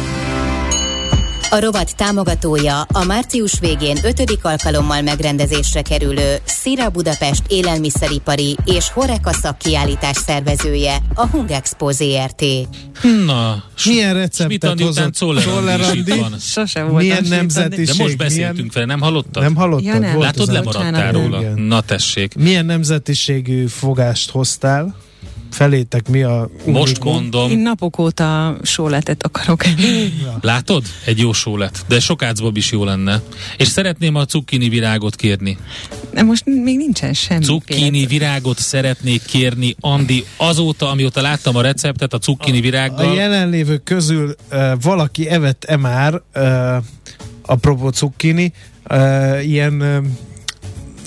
A 1.51 1.59
rovat 1.59 1.95
támogatója 1.95 2.81
a 2.81 3.03
március 3.03 3.59
végén 3.59 3.97
ötödik 4.03 4.45
alkalommal 4.45 5.01
megrendezésre 5.01 5.81
kerülő 5.81 6.35
Szira 6.43 6.89
Budapest 6.89 7.41
élelmiszeripari 7.47 8.57
és 8.65 8.89
Horeka 8.89 9.33
szakkiállítás 9.33 10.17
szervezője, 10.17 10.97
a 11.13 11.27
Hungexpo 11.27 11.91
ZRT. 11.91 12.43
Na, 13.25 13.63
milyen 13.85 14.13
receptet 14.13 14.81
hozott 14.81 15.13
Czoller 15.13 15.81
Andi? 15.81 16.25
Sosem 16.39 16.89
volt 16.89 17.01
Milyen 17.01 17.25
nemzetiség? 17.29 17.97
De 17.97 18.03
most 18.03 18.17
beszéltünk 18.17 18.55
milyen... 18.55 18.71
vele, 18.73 18.85
nem 18.85 18.99
hallottad? 19.01 19.43
Nem 19.43 19.55
hallottad? 19.55 19.85
Ja, 19.85 19.99
nem. 19.99 20.19
Látod, 20.19 20.51
lemaradtál 20.51 21.11
róla. 21.11 21.39
Na 21.55 21.81
tessék. 21.81 22.35
Milyen 22.35 22.65
nemzetiségű 22.65 23.67
fogást 23.67 24.29
hoztál? 24.29 24.95
Felétek 25.51 26.09
mi 26.09 26.23
a 26.23 26.49
Most 26.65 27.03
mondom. 27.03 27.51
Én 27.51 27.57
napok 27.57 27.99
óta 27.99 28.57
sóletet 28.63 29.23
akarok 29.23 29.65
enni. 29.65 30.13
Látod? 30.41 30.83
Egy 31.05 31.19
jó 31.19 31.33
sólet. 31.33 31.85
De 31.87 31.99
sokácbob 31.99 32.57
is 32.57 32.71
jó 32.71 32.83
lenne. 32.83 33.21
És 33.57 33.67
szeretném 33.67 34.15
a 34.15 34.25
cukkini 34.25 34.69
virágot 34.69 35.15
kérni. 35.15 35.57
De 36.13 36.23
most 36.23 36.45
még 36.45 36.77
nincsen 36.77 37.13
semmi. 37.13 37.45
Cukkini 37.45 38.05
virágot 38.05 38.59
szeretnék 38.59 39.21
kérni, 39.25 39.75
Andi, 39.79 40.25
azóta, 40.37 40.89
amióta 40.89 41.21
láttam 41.21 41.55
a 41.55 41.61
receptet 41.61 42.13
a 42.13 42.17
cukkini 42.17 42.61
virággal. 42.61 43.09
A 43.09 43.13
jelenlévők 43.13 43.83
közül 43.83 44.35
uh, 44.51 44.71
valaki 44.81 45.27
evett-e 45.27 45.77
már, 45.77 46.21
uh, 46.35 46.83
apropó 47.41 47.89
cukkini, 47.89 48.53
uh, 48.89 49.47
ilyen 49.47 49.81
uh, 49.81 50.05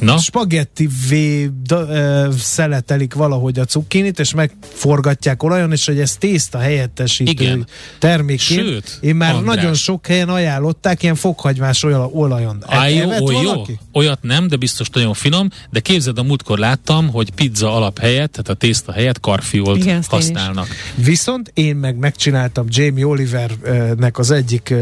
Na? 0.02 0.18
spagetti 0.18 0.88
vé 1.08 1.50
uh, 1.70 2.32
szeletelik 2.32 3.14
valahogy 3.14 3.58
a 3.58 3.64
cukkinit, 3.64 4.18
és 4.18 4.34
megforgatják 4.34 5.42
olajon, 5.42 5.72
és 5.72 5.86
hogy 5.86 6.00
ez 6.00 6.16
tészta 6.16 6.58
helyettesítő 6.58 7.30
Igen. 7.30 7.66
termékként. 7.98 8.60
Sőt, 8.60 8.98
én 9.00 9.14
már 9.14 9.34
András. 9.34 9.54
nagyon 9.54 9.74
sok 9.74 10.06
helyen 10.06 10.28
ajánlották 10.28 11.02
ilyen 11.02 11.14
fokhagymás 11.14 11.82
olajon. 12.12 12.64
Á, 12.66 12.88
jó, 12.88 13.10
ó, 13.20 13.30
jó. 13.30 13.64
Olyat 13.92 14.22
nem, 14.22 14.48
de 14.48 14.56
biztos 14.56 14.88
nagyon 14.88 15.14
finom, 15.14 15.48
de 15.70 15.80
képzeld, 15.80 16.18
a 16.18 16.22
múltkor 16.22 16.58
láttam, 16.58 17.08
hogy 17.08 17.30
pizza 17.30 17.74
alap 17.74 17.98
helyett, 17.98 18.32
tehát 18.32 18.48
a 18.48 18.54
tészta 18.54 18.92
helyett 18.92 19.20
karfiolt 19.20 19.76
Igen, 19.78 20.04
használnak. 20.08 20.66
Viszont 20.94 21.50
én 21.54 21.76
meg 21.76 21.96
megcsináltam 21.96 22.66
Jamie 22.68 23.06
Olivernek 23.06 24.18
az 24.18 24.30
egyik 24.30 24.74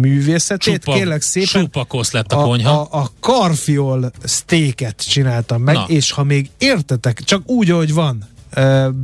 művészetét, 0.00 0.82
Csupa, 0.82 0.92
kérlek 0.92 1.22
szépen. 1.22 1.70
kosz 1.88 2.10
lett 2.10 2.32
a, 2.32 2.40
a 2.40 2.44
konyha. 2.44 2.80
A, 2.80 2.98
a 2.98 3.10
karfiol 3.20 4.12
steaket 4.38 5.08
csináltam 5.08 5.62
meg, 5.62 5.74
Na. 5.74 5.84
és 5.88 6.10
ha 6.10 6.22
még 6.22 6.50
értetek, 6.58 7.22
csak 7.24 7.50
úgy, 7.50 7.70
ahogy 7.70 7.92
van, 7.92 8.28
Uh, 8.56 8.94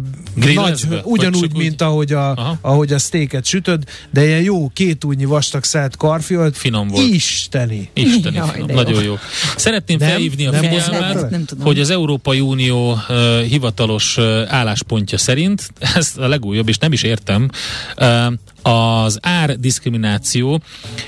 nagy, 0.54 0.86
ugyanúgy, 1.02 1.56
mint 1.56 1.72
úgy? 1.72 1.82
ahogy 1.82 2.12
a, 2.12 2.58
ahogy 2.60 2.92
a 2.92 2.98
steaket 2.98 3.44
sütöd, 3.44 3.84
de 4.10 4.24
ilyen 4.24 4.42
jó 4.42 4.68
két 4.68 5.04
újnyi 5.04 5.24
vastag 5.24 5.64
szelt 5.64 5.96
karfiolt. 5.96 6.56
Finom 6.56 6.88
volt. 6.88 7.06
Isteni. 7.06 7.90
Isteni 7.92 8.36
Jaj, 8.36 8.50
finom. 8.52 8.74
Nagyon 8.74 9.02
jó. 9.02 9.14
Szeretném 9.56 9.98
nem, 9.98 10.08
felhívni 10.08 10.46
a 10.46 10.50
nem 10.50 10.62
figyelmet, 10.62 11.54
hogy 11.60 11.80
az 11.80 11.90
Európai 11.90 12.40
Unió 12.40 12.92
uh, 12.92 13.40
hivatalos 13.40 14.16
uh, 14.16 14.42
álláspontja 14.48 15.18
szerint, 15.18 15.72
ez 15.94 16.12
a 16.16 16.26
legújabb, 16.26 16.68
és 16.68 16.78
nem 16.78 16.92
is 16.92 17.02
értem, 17.02 17.50
uh, 17.98 18.32
az 18.64 19.18
árdiszkrimináció 19.22 20.60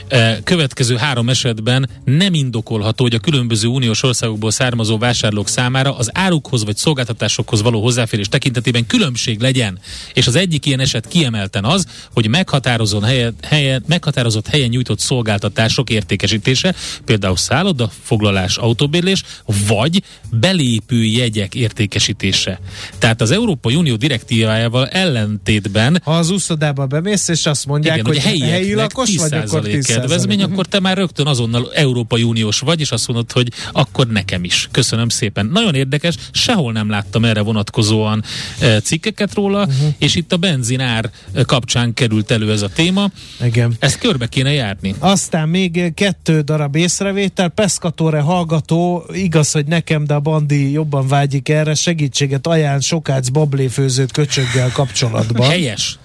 eh, 0.09 0.37
következő 0.45 0.97
három 0.97 1.29
esetben 1.29 1.89
nem 2.05 2.35
indokolható, 2.35 3.05
hogy 3.05 3.15
a 3.15 3.19
különböző 3.19 3.69
uniós 3.69 4.03
országokból 4.03 4.51
származó 4.51 4.99
vásárlók 4.99 5.49
számára 5.49 5.97
az 5.97 6.11
árukhoz 6.13 6.65
vagy 6.65 6.77
szolgáltatásokhoz 6.77 7.63
való 7.63 7.83
hozzáférés 7.83 8.29
tekintetében 8.29 8.87
különbség 8.87 9.41
legyen. 9.41 9.79
És 10.15 10.27
az 10.27 10.35
egyik 10.35 10.67
ilyen 10.67 10.81
eset 10.81 11.09
kiemelten 11.09 11.65
az, 11.65 11.87
hogy 12.13 12.29
meghatározott 12.29 13.05
helyen, 13.05 13.35
helyen, 13.43 13.85
meghatározott 13.87 14.47
helyen 14.47 14.69
nyújtott 14.69 14.99
szolgáltatások 14.99 15.91
értékesítése, 15.91 16.75
például 17.05 17.37
szálloda, 17.37 17.91
foglalás, 18.03 18.57
autóbérlés, 18.57 19.23
vagy 19.67 20.03
belépő 20.31 21.05
jegyek 21.05 21.55
értékesítése. 21.55 22.61
Tehát 22.99 23.21
az 23.21 23.31
Európai 23.31 23.75
Unió 23.75 23.97
direktívájával 23.97 24.89
ellentétben... 24.89 26.01
Ha 26.05 26.17
az 26.17 26.31
úszodába 26.31 26.87
bemész, 26.87 27.29
és 27.29 27.46
azt 27.47 27.67
mondják, 27.67 27.95
Igen, 27.95 28.07
hogy, 28.07 28.23
hogy 28.23 28.41
helyi 28.41 28.75
lakos 28.75 29.09
10 29.09 29.21
vagy, 29.21 29.33
akkor 29.33 29.63
10 29.63 29.87
kedvezmény, 29.87 30.43
akkor 30.43 30.67
te 30.67 30.81
már 30.81 30.97
rögtön 30.97 31.27
azonnal 31.27 31.73
Európai 31.75 32.23
Uniós 32.23 32.59
vagy, 32.59 32.81
és 32.81 32.91
azt 32.91 33.07
mondod, 33.07 33.33
hogy 33.33 33.53
akkor 33.73 34.07
nekem 34.07 34.45
is. 34.45 34.69
Köszönöm 34.71 35.09
szépen. 35.09 35.47
Nagyon 35.47 35.75
érdekes, 35.75 36.15
sehol 36.31 36.73
nem 36.73 36.91
láttam 36.91 37.25
erre 37.25 37.41
vonatkozóan 37.41 38.25
e, 38.61 38.81
cikkeket 38.81 39.35
róla, 39.35 39.65
uh-huh. 39.65 39.95
és 39.99 40.15
itt 40.15 40.33
a 40.33 40.37
benzinár 40.37 41.11
e, 41.33 41.43
kapcsán 41.43 41.95
került 41.95 42.31
elő 42.31 42.53
ez 42.53 42.63
a 42.63 42.69
téma. 42.69 43.11
Igen. 43.45 43.75
Ezt 43.79 43.99
körbe 43.99 44.27
kéne 44.27 44.53
járni. 44.53 44.95
Aztán 44.99 45.49
még 45.49 45.95
kettő 45.95 46.41
darab 46.41 46.77
észrevétel. 46.77 47.49
Pescatore 47.49 48.21
hallgató, 48.21 49.05
igaz, 49.13 49.53
hogy 49.53 49.67
nekem, 49.67 50.05
de 50.05 50.15
a 50.15 50.21
bandi 50.21 50.71
jobban 50.71 51.09
vágyik 51.09 51.49
erre, 51.49 51.75
segítséget 51.75 52.47
ajánl 52.47 52.81
sokác 52.81 53.29
babléfőzőt 53.29 54.13
köcsöggel 54.13 54.71
kapcsolatban. 54.73 55.49
Helyes 55.49 55.99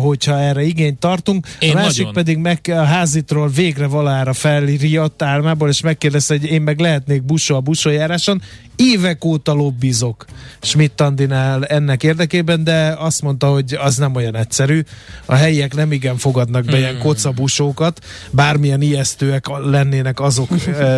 hogyha 0.00 0.40
erre 0.40 0.62
igényt 0.62 0.98
tartunk. 0.98 1.46
Én 1.58 1.70
a 1.70 1.74
másik 1.74 1.98
nagyon. 1.98 2.12
pedig 2.12 2.36
meg 2.36 2.60
a 2.64 2.84
házitról 2.84 3.48
végre 3.48 3.86
valára 3.86 4.32
felriadt 4.32 5.22
álmából, 5.22 5.68
és 5.68 5.80
megkérdezte, 5.80 6.34
hogy 6.34 6.50
én 6.50 6.62
meg 6.62 6.78
lehetnék 6.78 7.22
busó 7.22 7.56
a 7.56 7.60
busójáráson. 7.60 8.42
Évek 8.80 9.24
óta 9.24 9.52
lobbizok 9.52 10.24
Schmidt 10.60 11.00
Andinál 11.00 11.64
ennek 11.64 12.02
érdekében, 12.02 12.64
de 12.64 12.94
azt 12.98 13.22
mondta, 13.22 13.46
hogy 13.46 13.78
az 13.80 13.96
nem 13.96 14.14
olyan 14.14 14.36
egyszerű. 14.36 14.82
A 15.24 15.34
helyiek 15.34 15.74
nem 15.74 15.92
igen 15.92 16.16
fogadnak 16.16 16.64
be 16.64 16.70
hmm. 16.70 16.80
ilyen 16.80 16.98
kocabusókat, 16.98 18.04
bármilyen 18.30 18.80
ijesztőek 18.80 19.46
lennének 19.64 20.20
azok 20.20 20.48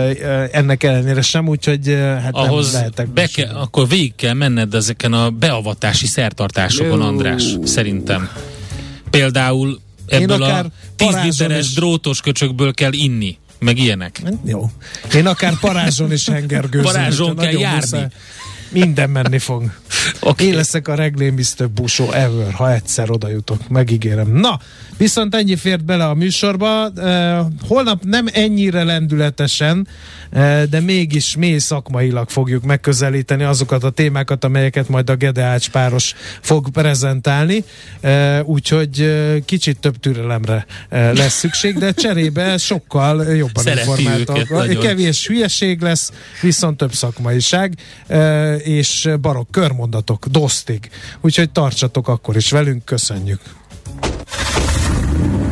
ennek 0.52 0.82
ellenére 0.82 1.22
sem, 1.22 1.48
úgyhogy 1.48 1.88
hát 2.22 2.34
Ahhoz 2.34 2.72
nem 2.72 2.80
lehetek 2.80 3.08
be 3.08 3.26
ke- 3.26 3.52
akkor 3.52 3.88
végig 3.88 4.14
kell 4.14 4.34
menned 4.34 4.74
ezeken 4.74 5.12
a 5.12 5.30
beavatási 5.30 6.06
szertartásokon, 6.06 7.00
András, 7.00 7.56
szerintem. 7.64 8.28
Például 9.10 9.80
ebből 10.06 10.42
a 10.42 10.66
10 10.96 11.16
literes 11.22 11.68
is... 11.68 11.74
drótos 11.74 12.20
köcsökből 12.20 12.72
kell 12.72 12.92
inni, 12.92 13.38
meg 13.60 13.78
ilyenek. 13.78 14.22
Jó. 14.44 14.70
Én 15.14 15.26
akár 15.26 15.58
parázson 15.60 16.12
is 16.12 16.28
hengergőzöm. 16.28 16.92
Parázson 16.92 17.36
kell 17.36 17.52
járni. 17.52 17.76
Muszáj. 17.76 18.06
Minden 18.70 19.10
menni 19.10 19.38
fog. 19.38 19.70
Okay. 20.20 20.46
Én 20.46 20.54
leszek 20.54 20.88
a 20.88 20.94
reglémisztőbb 20.94 21.70
busó 21.70 22.12
ever, 22.12 22.52
ha 22.52 22.72
egyszer 22.72 23.10
oda 23.10 23.28
jutok, 23.28 23.68
megígérem. 23.68 24.32
Na, 24.32 24.60
viszont 24.96 25.34
ennyi 25.34 25.56
fért 25.56 25.84
bele 25.84 26.06
a 26.06 26.14
műsorba. 26.14 26.92
Holnap 27.68 28.02
nem 28.04 28.26
ennyire 28.32 28.84
lendületesen, 28.84 29.88
de 30.70 30.80
mégis 30.80 31.36
mély 31.36 31.58
szakmailag 31.58 32.28
fogjuk 32.28 32.64
megközelíteni 32.64 33.42
azokat 33.42 33.84
a 33.84 33.90
témákat, 33.90 34.44
amelyeket 34.44 34.88
majd 34.88 35.10
a 35.10 35.14
Gede 35.14 35.42
Ács 35.42 35.70
páros 35.70 36.14
fog 36.40 36.70
prezentálni. 36.70 37.64
Úgyhogy 38.44 39.14
kicsit 39.44 39.78
több 39.80 39.96
türelemre 39.96 40.66
lesz 40.90 41.38
szükség, 41.38 41.78
de 41.78 41.92
cserébe 41.92 42.58
sokkal 42.58 43.24
jobban 43.24 43.66
informáltak. 43.66 44.78
Kevés 44.78 45.26
hülyeség 45.26 45.80
lesz, 45.80 46.12
viszont 46.40 46.76
több 46.76 46.92
szakmaiság. 46.92 47.74
És 48.64 49.08
barokk 49.20 49.50
körmondatok, 49.50 50.26
dosztig. 50.26 50.90
Úgyhogy 51.20 51.50
tartsatok 51.50 52.08
akkor 52.08 52.36
is 52.36 52.50
velünk, 52.50 52.84
köszönjük. 52.84 53.40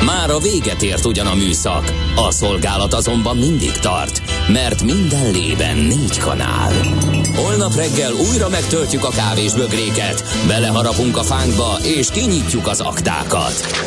Már 0.04 0.30
a 0.30 0.38
véget 0.38 0.82
ért 0.82 1.04
ugyan 1.04 1.26
a 1.26 1.34
műszak, 1.34 1.92
a 2.16 2.30
szolgálat 2.30 2.94
azonban 2.94 3.36
mindig 3.36 3.72
tart, 3.72 4.22
mert 4.48 4.82
minden 4.82 5.30
lében 5.30 5.76
négy 5.76 6.18
kanál. 6.18 6.72
Holnap 7.34 7.74
reggel 7.74 8.12
újra 8.12 8.48
megtöltjük 8.48 9.04
a 9.04 9.10
kávés 9.10 9.52
bögréket, 9.52 10.24
beleharapunk 10.46 11.16
a 11.16 11.22
fánkba 11.22 11.78
és 11.82 12.08
kinyitjuk 12.10 12.66
az 12.66 12.80
aktákat. 12.80 13.86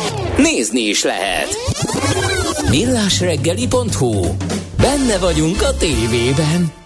Nézni 0.37 0.81
is 0.81 1.03
lehet. 1.03 1.57
Millásreggeli.hu 2.69 4.35
Benne 4.81 5.17
vagyunk 5.17 5.61
a 5.61 5.77
tévében. 5.77 6.80